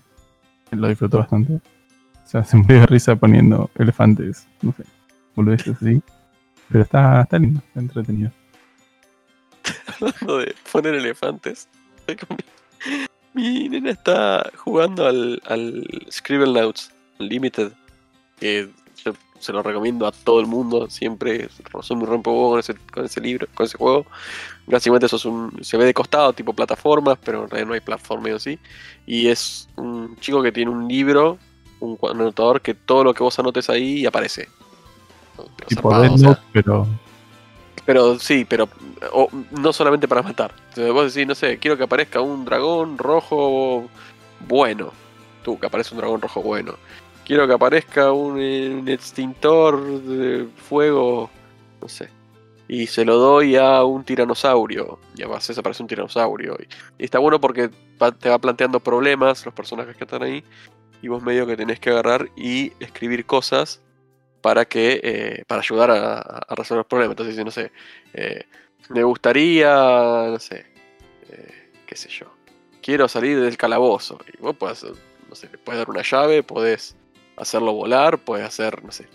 [0.71, 1.55] lo disfrutó bastante.
[1.55, 4.85] O sea, se murió de risa poniendo elefantes, no sé,
[5.37, 6.03] boludeces así.
[6.69, 8.31] Pero está, está lindo, está entretenido.
[10.01, 11.69] Hablando de poner elefantes.
[13.35, 17.73] Mi nena está jugando al, al Scribble Notes Limited.
[18.39, 18.69] Que
[19.05, 20.89] yo se lo recomiendo a todo el mundo.
[20.91, 21.49] Siempre
[21.81, 24.07] soy muy rompo con ese, con ese libro, con ese juego.
[24.67, 27.81] Básicamente eso es un, se ve de costado, tipo plataformas, pero en realidad no hay
[27.81, 28.59] plataforma y así.
[29.07, 31.39] Y es un chico que tiene un libro,
[31.81, 34.49] un anotador que todo lo que vos anotes ahí aparece.
[35.67, 36.87] Tipo o sea, pero
[37.85, 38.69] pero sí, pero
[39.13, 40.53] o, no solamente para matar.
[40.71, 43.89] Entonces vos decís, no sé, quiero que aparezca un dragón rojo
[44.49, 44.93] bueno.
[45.43, 46.75] Tú, que aparece un dragón rojo bueno.
[47.25, 51.31] Quiero que aparezca un, eh, extintor de fuego,
[51.81, 52.09] no sé.
[52.69, 54.99] Y se lo doy a un tiranosaurio.
[55.17, 56.57] Y a veces aparece un tiranosaurio.
[56.61, 57.71] Y, y está bueno porque
[58.01, 60.45] va- te va planteando problemas los personajes que están ahí.
[61.03, 63.81] Y vos medio que tenés que agarrar y escribir cosas
[64.43, 67.13] para que eh, para ayudar a, a resolver problemas.
[67.17, 67.73] Entonces, no sé,
[68.13, 68.45] eh,
[68.91, 70.67] me gustaría, no sé,
[71.31, 72.27] eh, qué sé yo,
[72.83, 74.19] quiero salir del calabozo.
[74.33, 74.85] Y vos podés,
[75.29, 76.95] no sé, le puedes dar una llave, podés
[77.37, 79.07] hacerlo volar, puedes hacer, no sé.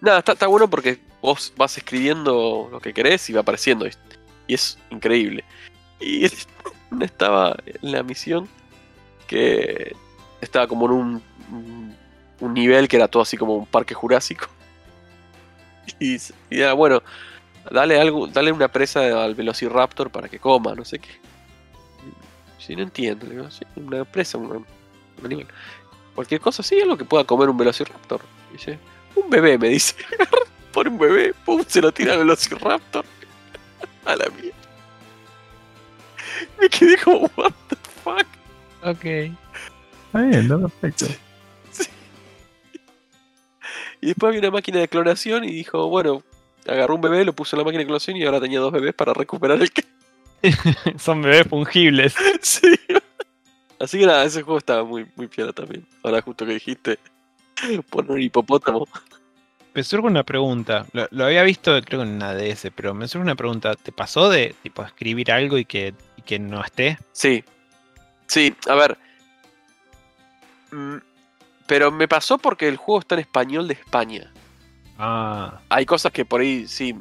[0.00, 3.86] Nada, está, está bueno porque vos vas escribiendo lo que querés y va apareciendo.
[3.86, 3.92] y-
[4.48, 5.42] es increíble.
[6.00, 6.24] Y
[7.00, 8.48] estaba en la misión
[9.26, 9.96] que
[10.40, 11.22] estaba como en un-
[12.40, 14.46] un nivel que era todo así como un parque jurásico.
[16.00, 16.18] Y,
[16.50, 17.02] era bueno,
[17.70, 21.10] dale algo, dale una presa al Velociraptor para que coma, no sé qué.
[22.58, 24.66] Si no entiendo, le digo, "Sí, una presa, un, un
[25.24, 25.46] animal.
[26.14, 28.20] Cualquier cosa, sí, algo que pueda comer un Velociraptor.
[28.52, 28.78] Dice,
[29.14, 29.94] un bebé, me dice.
[30.72, 33.04] Pone un bebé, pum, se lo tira al Velociraptor.
[34.04, 34.52] A la mía.
[36.60, 38.26] me quedé como, what the fuck.
[38.82, 39.04] Ok.
[39.04, 41.06] Está bien, está perfecto.
[44.00, 46.22] Y después había una máquina de clonación y dijo, bueno,
[46.66, 48.94] agarró un bebé, lo puso en la máquina de clonación y ahora tenía dos bebés
[48.94, 49.84] para recuperar el que.
[50.98, 52.14] Son bebés fungibles.
[52.42, 52.76] Sí.
[53.78, 55.86] Así que nada, ese juego estaba muy, muy piola también.
[56.02, 56.98] Ahora justo que dijiste,
[57.90, 58.86] poner un hipopótamo.
[59.74, 60.86] Me surge una pregunta.
[60.92, 63.74] Lo, lo había visto, creo, en una DS, pero me surge una pregunta.
[63.74, 66.98] ¿Te pasó de tipo escribir algo y que, y que no esté?
[67.12, 67.44] Sí.
[68.26, 68.98] Sí, a ver.
[71.66, 74.32] Pero me pasó porque el juego está en español de España.
[74.98, 76.94] Ah, Hay cosas que por ahí sí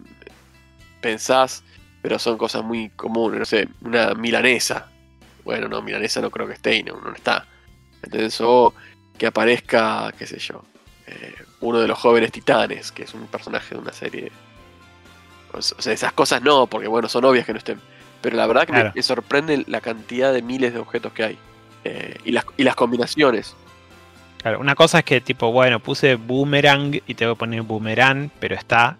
[1.01, 1.63] pensás,
[2.01, 3.39] pero son cosas muy comunes.
[3.39, 4.87] No sé, una milanesa.
[5.43, 7.45] Bueno, no, milanesa no creo que esté y no, no está.
[8.03, 8.39] ¿Entendés?
[8.41, 8.73] O
[9.17, 10.63] que aparezca, qué sé yo,
[11.07, 14.31] eh, uno de los jóvenes titanes, que es un personaje de una serie.
[15.53, 17.79] O sea, esas cosas no, porque bueno, son obvias que no estén.
[18.21, 21.37] Pero la verdad que me- sorprende la cantidad de miles de objetos que hay.
[21.83, 23.55] Eh, y, las, y las combinaciones.
[24.45, 24.59] Claro.
[24.59, 28.53] Una cosa es que, tipo, bueno, puse boomerang y te voy a poner boomerang, pero
[28.55, 28.97] está.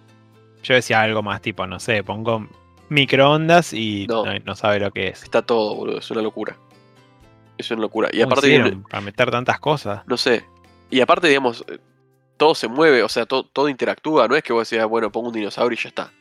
[0.64, 2.48] Yo decía algo más, tipo, no sé, pongo
[2.90, 4.26] microondas y No.
[4.26, 5.24] no, no sabe lo que es.
[5.24, 6.00] Está todo, boludo.
[6.00, 6.58] Es una locura.
[7.58, 8.10] Es una locura.
[8.12, 10.02] Y ¿Cómo aparte, hicieron para meter tantas cosas.
[10.08, 10.44] no sé.
[10.90, 11.78] Y aparte, digamos, eh,
[12.38, 14.28] todo se mueve, o sea, todo, todo interactúa.
[14.28, 16.12] No es que vos decías, bueno, pongo un dinosaurio y ya está.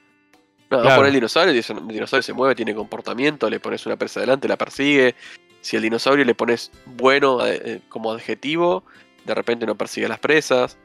[0.70, 0.96] No, Claro.
[0.96, 4.20] poner el dinosaurio, el dinos- el dinosaurio se mueve, tiene comportamiento, le pones una presa
[4.20, 5.14] adelante, la persigue.
[5.60, 8.84] Si al dinosaurio le pones bueno eh, eh, como adjetivo,
[9.24, 10.76] de repente no persigue a las presas.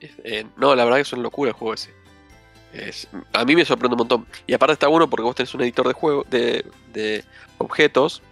[0.00, 1.92] Eh, no, la verdad que es una locura el juego ese.
[2.72, 4.26] Es- a mí me sorprende un montón.
[4.46, 7.24] Y aparte está bueno porque vos tenés un editor de juego, de, de
[7.58, 8.22] objetos,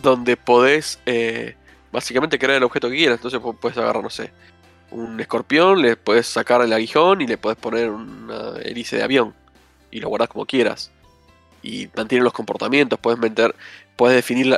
[0.00, 1.56] donde podés eh,
[1.92, 3.18] básicamente crear el objeto que quieras.
[3.18, 4.32] Entonces pu- puedes agarrar, no sé,
[4.90, 9.34] un escorpión, le puedes sacar el aguijón y le puedes poner una hélice de avión.
[9.90, 10.90] Y lo guardas como quieras.
[11.62, 13.54] Y mantiene los comportamientos, puedes meter,
[13.98, 14.56] puedes definir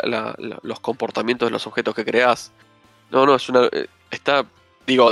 [0.62, 2.52] los comportamientos de los objetos que creas.
[3.10, 3.64] No, no, es una.
[3.72, 4.44] eh, Está.
[4.86, 5.10] Digo,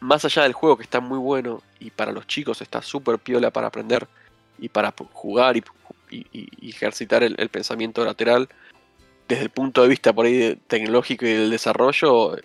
[0.00, 3.52] más allá del juego que está muy bueno y para los chicos está súper piola
[3.52, 4.08] para aprender
[4.58, 5.62] y para jugar y,
[6.60, 8.48] ejercitar el, pensamiento lateral,
[9.28, 12.36] desde el punto de vista por ahí tecnológico y del desarrollo,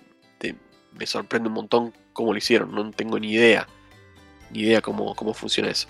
[0.94, 2.76] me sorprende un montón cómo lo hicieron.
[2.76, 3.68] No tengo ni idea.
[4.52, 5.88] Ni idea cómo, cómo funciona eso.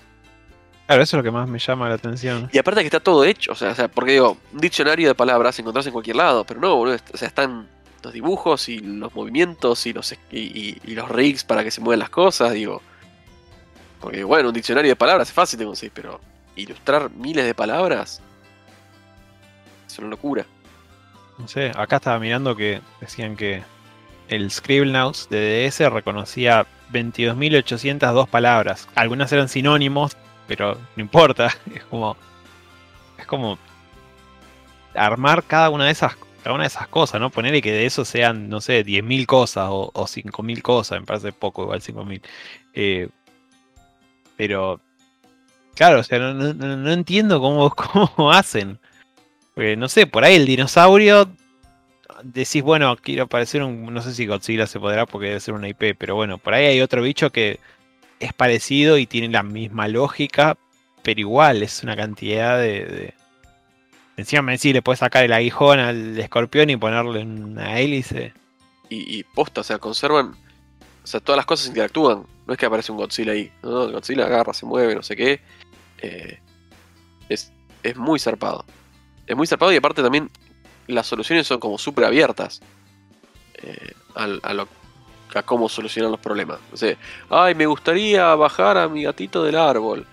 [0.92, 2.50] Claro, eso es lo que más me llama la atención.
[2.52, 5.14] Y aparte que está todo hecho, o sea, o sea, porque digo, un diccionario de
[5.14, 7.66] palabras encontrás en cualquier lado, pero no, boludo, o sea, están
[8.02, 11.80] los dibujos y los movimientos y los y, y- y los rigs para que se
[11.80, 12.82] muevan las cosas, digo.
[14.00, 16.20] Porque bueno, un diccionario de palabras es fácil de conseguir, pero
[16.56, 18.20] ilustrar miles de palabras
[19.86, 20.44] es una locura.
[21.38, 23.62] No sé, acá estaba mirando que decían que
[24.28, 28.88] el Scribblenauts de DS reconocía 22.802 palabras.
[28.94, 30.16] Algunas eran sinónimos,
[30.56, 31.48] pero no importa.
[31.74, 32.16] Es como.
[33.18, 33.58] Es como.
[34.94, 36.14] Armar cada una de esas.
[36.42, 37.30] Cada una de esas cosas, ¿no?
[37.30, 41.32] Ponerle que de eso sean, no sé, 10.000 cosas o, o 5.000 cosas, me parece
[41.32, 42.20] poco, igual 5.000.
[42.74, 43.08] Eh,
[44.36, 44.80] pero,
[45.76, 47.70] claro, o sea, no, no- entiendo cómo,
[48.16, 48.80] cómo hacen.
[49.54, 51.30] No sé, por ahí el dinosaurio
[52.24, 53.92] decís, bueno, quiero parecer un.
[53.92, 56.64] No sé si Godzilla se podrá porque debe ser una IP, pero bueno, por ahí
[56.66, 57.60] hay otro bicho que
[58.24, 60.56] es parecido y tiene la misma lógica,
[61.02, 62.84] pero igual es una cantidad de.
[62.86, 63.14] de-
[64.16, 68.34] Encima me decís, le puedes sacar el aguijón al escorpión y ponerle una hélice.
[68.90, 70.34] Y, posta, o sea, conservan.
[71.02, 72.24] O sea, todas las cosas interactúan.
[72.46, 73.50] No es que aparece un Godzilla ahí.
[73.62, 75.40] El Godzilla agarra, se mueve, no sé qué.
[76.02, 76.38] Eh,
[77.30, 77.50] es,
[77.82, 78.66] es muy zarpado.
[79.26, 80.30] Es muy zarpado y aparte también
[80.88, 82.60] las soluciones son como súper abiertas.
[83.62, 84.68] eh, al- a, lo-
[85.38, 86.58] a cómo solucionar los problemas.
[86.72, 86.96] O sea,
[87.30, 90.06] ay, me gustaría bajar a mi gatito del árbol.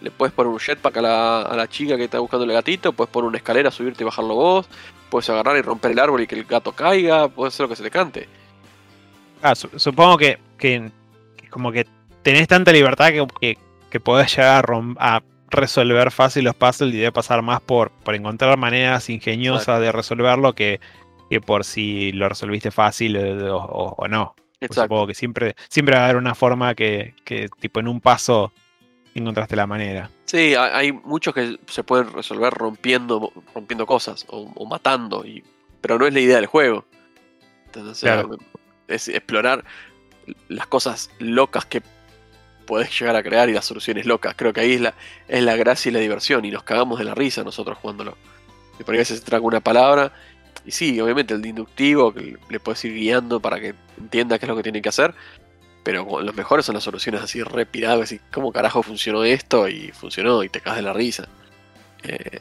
[0.00, 2.92] Le puedes poner un jetpack a la, a la chica que está buscando el gatito,
[2.92, 4.66] puedes poner una escalera, subirte y bajarlo vos,
[5.10, 7.76] puedes agarrar y romper el árbol y que el gato caiga, puedes hacer lo que
[7.76, 8.28] se te cante.
[9.42, 10.90] Ah, su- supongo que, que,
[11.36, 11.86] que como que
[12.22, 13.58] tenés tanta libertad que, que,
[13.90, 14.66] que podés llegar
[14.98, 15.22] a,
[15.54, 20.54] resolver fácil los puzzles y debe pasar más por, por encontrar maneras ingeniosas de resolverlo
[20.54, 20.80] que,
[21.28, 24.34] que por si lo resolviste fácil eh, o, o- o no.
[24.68, 28.00] Pues supongo que siempre, siempre va a haber una forma que, que tipo en un
[28.00, 28.52] paso
[29.14, 30.10] encontraste la manera.
[30.24, 35.44] Sí, ha- hay muchos que se pueden resolver rompiendo, rompiendo cosas o, o matando, y,
[35.80, 36.86] pero no es la idea del juego.
[37.66, 38.38] Entonces, Claro.
[38.88, 39.64] es explorar
[40.48, 41.82] las cosas locas que
[42.66, 44.34] podés llegar a crear y las soluciones locas.
[44.36, 44.94] Creo que ahí es la,
[45.28, 48.16] es la gracia y la diversión, y nos cagamos de la risa nosotros jugándolo.
[48.78, 50.12] Y por ahí a veces se traga una palabra,
[50.64, 54.48] y sí, obviamente el inductivo, que le puedes ir guiando para que entienda qué es
[54.48, 55.14] lo que tiene que hacer.
[55.82, 59.68] Pero los mejores son las soluciones así repiradas, así, ¿cómo carajo funcionó esto?
[59.68, 61.26] Y funcionó y te cagas de la risa.
[62.04, 62.40] Eh,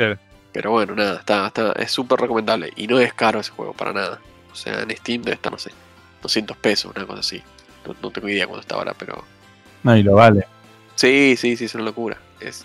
[0.00, 0.18] Claro.
[0.52, 2.72] Pero bueno, nada, está, está, es súper recomendable.
[2.74, 4.18] Y no es caro ese juego, para nada.
[4.50, 5.72] O sea, en Steam debe estar, no sé,
[6.22, 7.42] 200 pesos, una cosa así.
[7.86, 9.22] No, no tengo idea cuánto está ahora, pero.
[9.82, 10.46] No, y lo vale.
[10.94, 12.16] Sí, sí, sí, es una locura.
[12.40, 12.64] Es,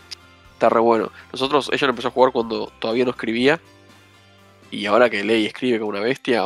[0.53, 1.11] está re bueno.
[1.33, 3.59] Nosotros, ella lo empezó a jugar cuando todavía no escribía.
[4.71, 6.43] Y ahora que lee y escribe como una bestia,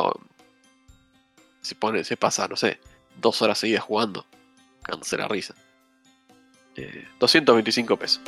[1.60, 2.78] se pone, se pasa, no sé,
[3.20, 4.26] dos horas seguidas jugando.
[4.82, 5.54] Cagándose la risa.
[6.76, 8.20] Eh, 225 pesos.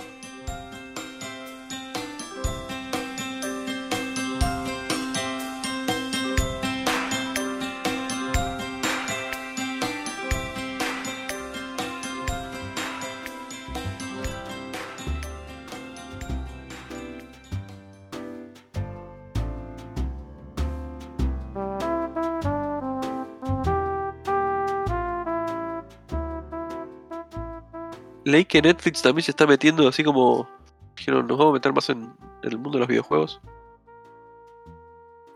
[28.32, 30.48] Leí que Netflix también se está metiendo así como.
[30.96, 32.12] Dijeron, nos vamos a meter más en,
[32.42, 33.40] en el mundo de los videojuegos.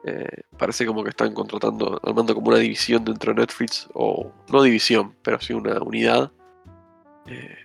[0.04, 4.62] Eh, parece como que están contratando, armando como una división dentro de Netflix, o no
[4.62, 6.30] división, pero sí una unidad
[7.26, 7.56] eh,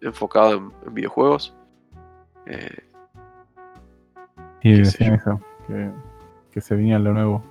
[0.00, 1.54] enfocada en, en videojuegos.
[2.46, 2.84] Eh,
[4.62, 5.90] Y decían eso, que,
[6.52, 7.44] que se venía lo nuevo.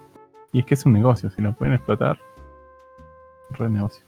[0.53, 2.17] Y es que es un negocio, si lo pueden explotar,
[3.51, 4.04] re negocio.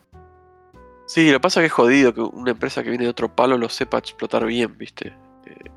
[1.07, 3.33] Sí, lo que pasa es que es jodido que una empresa que viene de otro
[3.33, 5.15] palo lo sepa explotar bien, ¿viste?
[5.45, 5.71] Eh,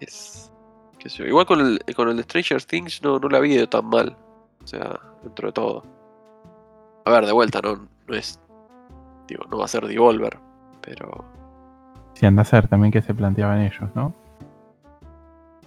[0.00, 0.52] es.
[0.98, 1.26] qué sé yo.
[1.26, 4.16] Igual con el, con el de Stranger Things no, no la vi tan mal.
[4.62, 5.84] O sea, dentro de todo.
[7.04, 8.40] A ver, de vuelta, no, no es.
[9.28, 10.38] Digo, no va a ser Devolver,
[10.80, 11.24] pero.
[12.14, 14.14] Si anda a ser también que se planteaban ellos, ¿no?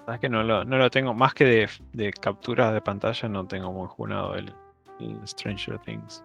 [0.05, 3.47] Sabes que no lo, no lo tengo, más que de, de capturas de pantalla, no
[3.47, 4.53] tengo muy junado el,
[4.99, 6.23] el Stranger Things.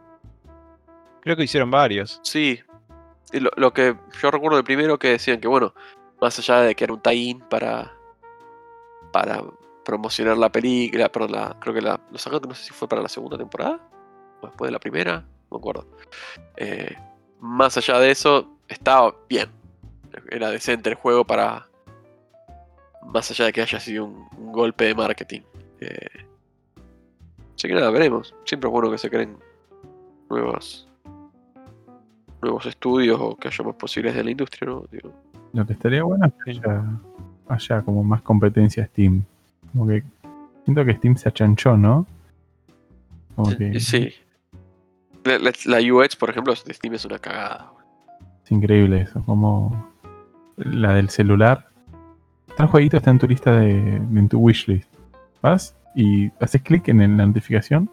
[1.20, 2.20] Creo que hicieron varios.
[2.22, 2.60] Sí.
[3.32, 5.72] Lo, que yo recuerdo del primero que decían que, bueno,
[6.20, 7.92] más allá de que era un tie-in para.
[9.12, 9.42] para
[9.84, 13.02] promocionar la película, pero la, creo que la, lo sacaron, no sé si fue para
[13.02, 13.80] la segunda temporada
[14.40, 15.86] o después de la primera, no me acuerdo.
[16.56, 16.94] Eh,
[17.40, 19.50] más allá de eso, estaba bien.
[20.30, 21.66] Era decente el juego para.
[23.02, 25.40] Más allá de que haya sido un, un golpe de marketing.
[25.80, 26.26] Eh,
[27.54, 28.34] así que nada, veremos.
[28.44, 29.38] Siempre es bueno que se creen
[30.28, 30.89] nuevas
[32.42, 34.84] nuevos estudios o que haya más posibilidades de la industria, ¿no?
[34.90, 35.12] Digo,
[35.52, 36.84] Lo que estaría bueno es que haya,
[37.48, 39.22] haya como más competencia Steam.
[39.72, 40.02] Como que
[40.64, 42.06] siento que Steam se achanchó, ¿no?
[43.36, 44.12] Como que sí.
[45.24, 47.70] La, la- la UX, por ejemplo, de Steam es una cagada.
[48.44, 49.22] es increíble eso.
[49.24, 49.88] Como
[50.56, 51.66] la del celular.
[52.56, 54.88] Tal jueguito está en tu lista de, en tu wishlist.
[55.42, 57.88] Vas y haces clic en la notificación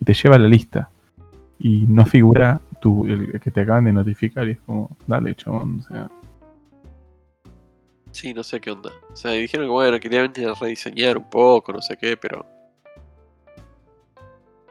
[0.00, 0.90] y te lleva a la lista.
[1.58, 5.80] Y no figura tu, el que te acaban de notificar y es como, dale, chabón.
[5.80, 6.10] O sea,
[8.12, 8.90] Sí, no sé qué onda.
[9.12, 12.44] O sea, dijeron que bueno, querían rediseñar un poco, no sé qué, pero.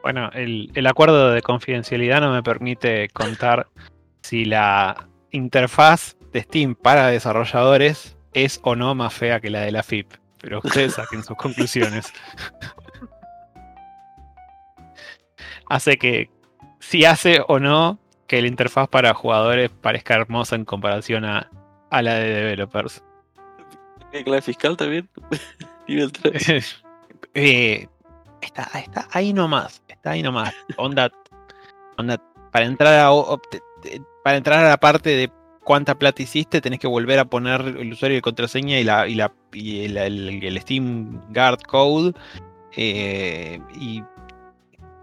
[0.02, 3.68] Bueno, el, el acuerdo de confidencialidad no me permite contar
[4.22, 9.72] si la interfaz de Steam para desarrolladores es o no más fea que la de
[9.72, 10.14] la FIP.
[10.42, 12.14] Pero ustedes saquen sus conclusiones.
[15.70, 16.30] hace que
[16.90, 21.50] si hace o no que la interfaz para jugadores parezca hermosa en comparación a,
[21.90, 23.04] a la de developers.
[24.12, 25.08] ¿Qué clave fiscal también?
[25.88, 26.84] Nivel 3.
[27.36, 27.88] Eh,
[28.42, 30.52] está, está ahí nomás, está ahí nomás.
[30.78, 31.12] Onda,
[31.98, 32.20] onda
[32.52, 33.12] para entrar a
[34.24, 35.32] para entrar a la parte de
[35.64, 39.14] cuánta plata hiciste, tenés que volver a poner el usuario y contraseña y la y
[39.14, 42.14] la y el, el- el Steam Guard Code.
[42.76, 44.02] eh, y,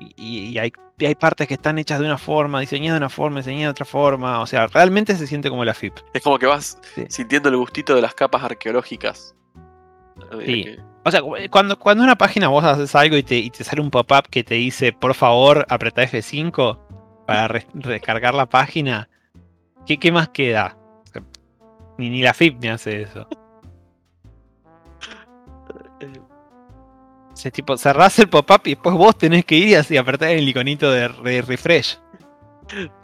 [0.01, 3.09] y- y hay, y hay partes que están hechas de una forma, diseñadas de una
[3.11, 4.41] forma, diseñadas de otra forma.
[4.41, 5.95] O sea, realmente se siente como la FIP.
[6.15, 7.05] Es como que vas Sí.
[7.09, 9.35] sintiendo el gustito de las capas arqueológicas.
[10.31, 10.65] Medida Sí.
[10.65, 13.63] que- O sea, cu- cuando, cuando una página vos haces algo y te, y te
[13.63, 16.79] sale un pop-up que te dice, por favor, apretá F5
[17.27, 19.09] para re- recargar la página,
[19.87, 20.77] ¿qué, qué más queda?
[21.05, 21.23] O sea,
[21.99, 23.29] Ni, ni la FIP me hace eso.
[27.37, 30.91] sea, tipo, cerrás el pop-up y después vos tenés que ir y apretar el iconito
[30.91, 31.99] de, re- refresh.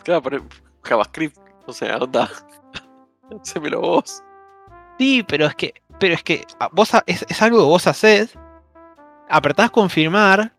[0.04, 0.42] Claro, poner
[0.82, 1.36] JavaScript.
[1.66, 2.28] O sea, onda.
[3.40, 4.22] Hacémelo vos.
[4.98, 8.38] Sí, pero es que, pero es que ah, vos es, es algo que vos hacés,
[9.28, 10.54] apretás confirmar,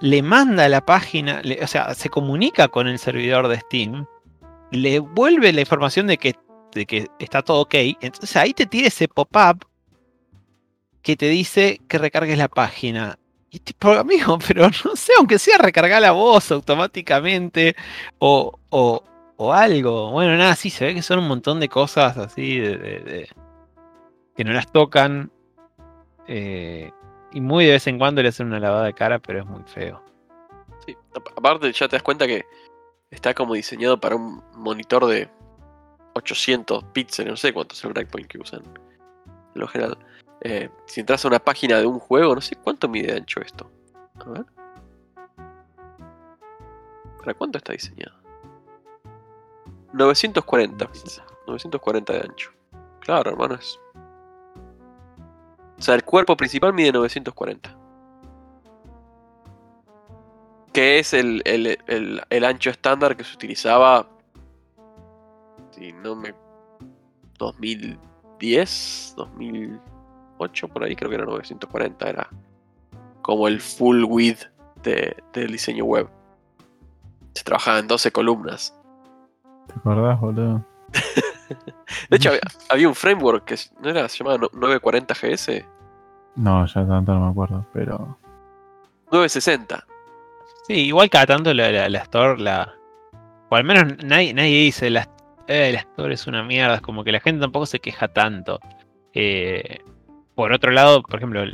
[0.00, 4.06] le manda a la página, le- o sea, se comunica con el servidor de Steam,
[4.70, 6.34] le vuelve la información de que,
[6.72, 9.64] de que está todo ok, entonces ahí te tira ese pop-up
[11.04, 13.18] que te dice que recargues la página.
[13.50, 17.76] Y tipo, amigo, pero no sé, aunque sea recargar la voz automáticamente
[18.18, 19.04] o, o,
[19.36, 20.10] o algo.
[20.10, 23.28] Bueno, nada, sí, se ve que son un montón de cosas así de,
[24.34, 25.30] que no las tocan.
[26.26, 26.90] Eh,
[27.32, 29.62] y muy de vez en cuando le hacen una lavada de cara, pero es muy
[29.64, 30.02] feo.
[30.86, 30.96] Sí.
[31.36, 32.44] Aparte, ya te das cuenta que
[33.10, 35.28] está como diseñado para un monitor de
[36.14, 38.62] 800 píxeles, no sé cuánto es el breakpoint que usan.
[39.54, 39.98] En lo general.
[40.44, 43.40] Eh, si entras a una página de un juego, no sé cuánto mide de ancho
[43.40, 43.70] esto.
[44.24, 44.44] A ver.
[47.18, 48.14] ¿Para cuánto está diseñado?
[49.94, 51.22] 940 píxeles.
[51.46, 52.50] 940 de ancho.
[53.00, 53.78] Claro, hermano, es.
[55.78, 57.74] O sea, el cuerpo principal mide 940.
[60.72, 64.08] Que es el, el- el- el ancho estándar que se utilizaba.
[65.70, 66.34] Si no me.
[67.38, 69.14] 2010,
[70.38, 72.08] 2008, por ahí creo que era 940.
[72.08, 72.28] Era
[73.22, 74.50] como el full width
[74.82, 76.08] de- del diseño web.
[77.34, 78.78] Se trabajaba en 12 columnas.
[79.66, 80.64] ¿Te acordás, boludo?
[82.10, 85.64] De hecho, había, había un framework que no era, se llamaba no- 940 GS.
[86.36, 88.18] No, ya tanto no me acuerdo, pero.
[89.12, 89.86] 960.
[90.66, 92.72] Sí, igual cada tanto la, la- la Store la.
[93.50, 95.08] O al menos nadie, nadie dice la,
[95.46, 96.76] eh, la Store es una mierda.
[96.76, 98.58] Es como que la gente tampoco se queja tanto.
[99.12, 99.78] Eh,
[100.34, 101.44] por otro lado, por ejemplo,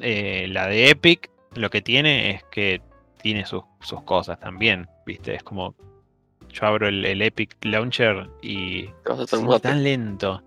[0.00, 2.80] eh, la de Epic lo que tiene es que
[3.20, 4.88] tiene sus, sus cosas también.
[5.06, 5.34] ¿Viste?
[5.34, 5.74] Es como.
[6.48, 8.88] Yo abro el, el Epic Launcher y.
[9.08, 9.60] Mate.
[9.60, 10.42] tan lento.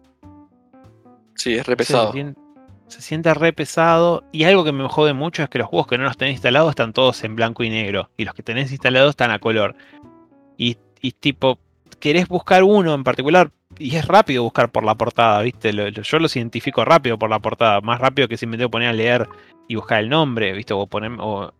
[1.35, 2.07] Sí, es re pesado.
[2.07, 2.41] Se siente,
[2.87, 4.23] se siente re pesado.
[4.31, 6.69] Y algo que me jode mucho es que los juegos que no los tenés instalados
[6.69, 8.09] están todos en blanco y negro.
[8.17, 9.75] Y los que tenés instalados están a color.
[10.57, 11.59] Y, y tipo,
[11.99, 13.51] querés buscar uno en particular.
[13.77, 15.73] Y es rápido buscar por la portada, ¿viste?
[15.73, 17.81] Lo- lo- yo los identifico rápido por la portada.
[17.81, 19.27] Más rápido que si me tengo que poner a leer
[19.67, 20.73] y buscar el nombre, ¿viste?
[20.73, 21.11] O poner.
[21.19, 21.51] O,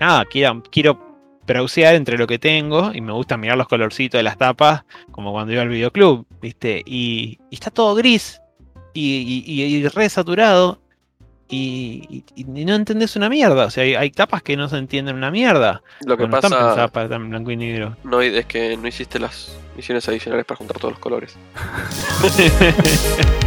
[0.00, 0.98] nada, quiero, quiero
[1.46, 2.92] browsear entre lo que tengo.
[2.94, 4.84] Y me gusta mirar los colorcitos de las tapas.
[5.10, 6.82] Como cuando iba al videoclub, ¿viste?
[6.86, 8.40] Y, está todo gris
[8.94, 10.80] y, y, y- y re saturado
[11.48, 13.66] y, y- y no entendés una mierda.
[13.66, 15.82] O sea, hay, hay tapas que no se entienden una mierda.
[16.04, 17.96] Lo que o no están pasa para en blanco y negro.
[18.04, 21.36] no, es que no hiciste las misiones adicionales para juntar todos los colores.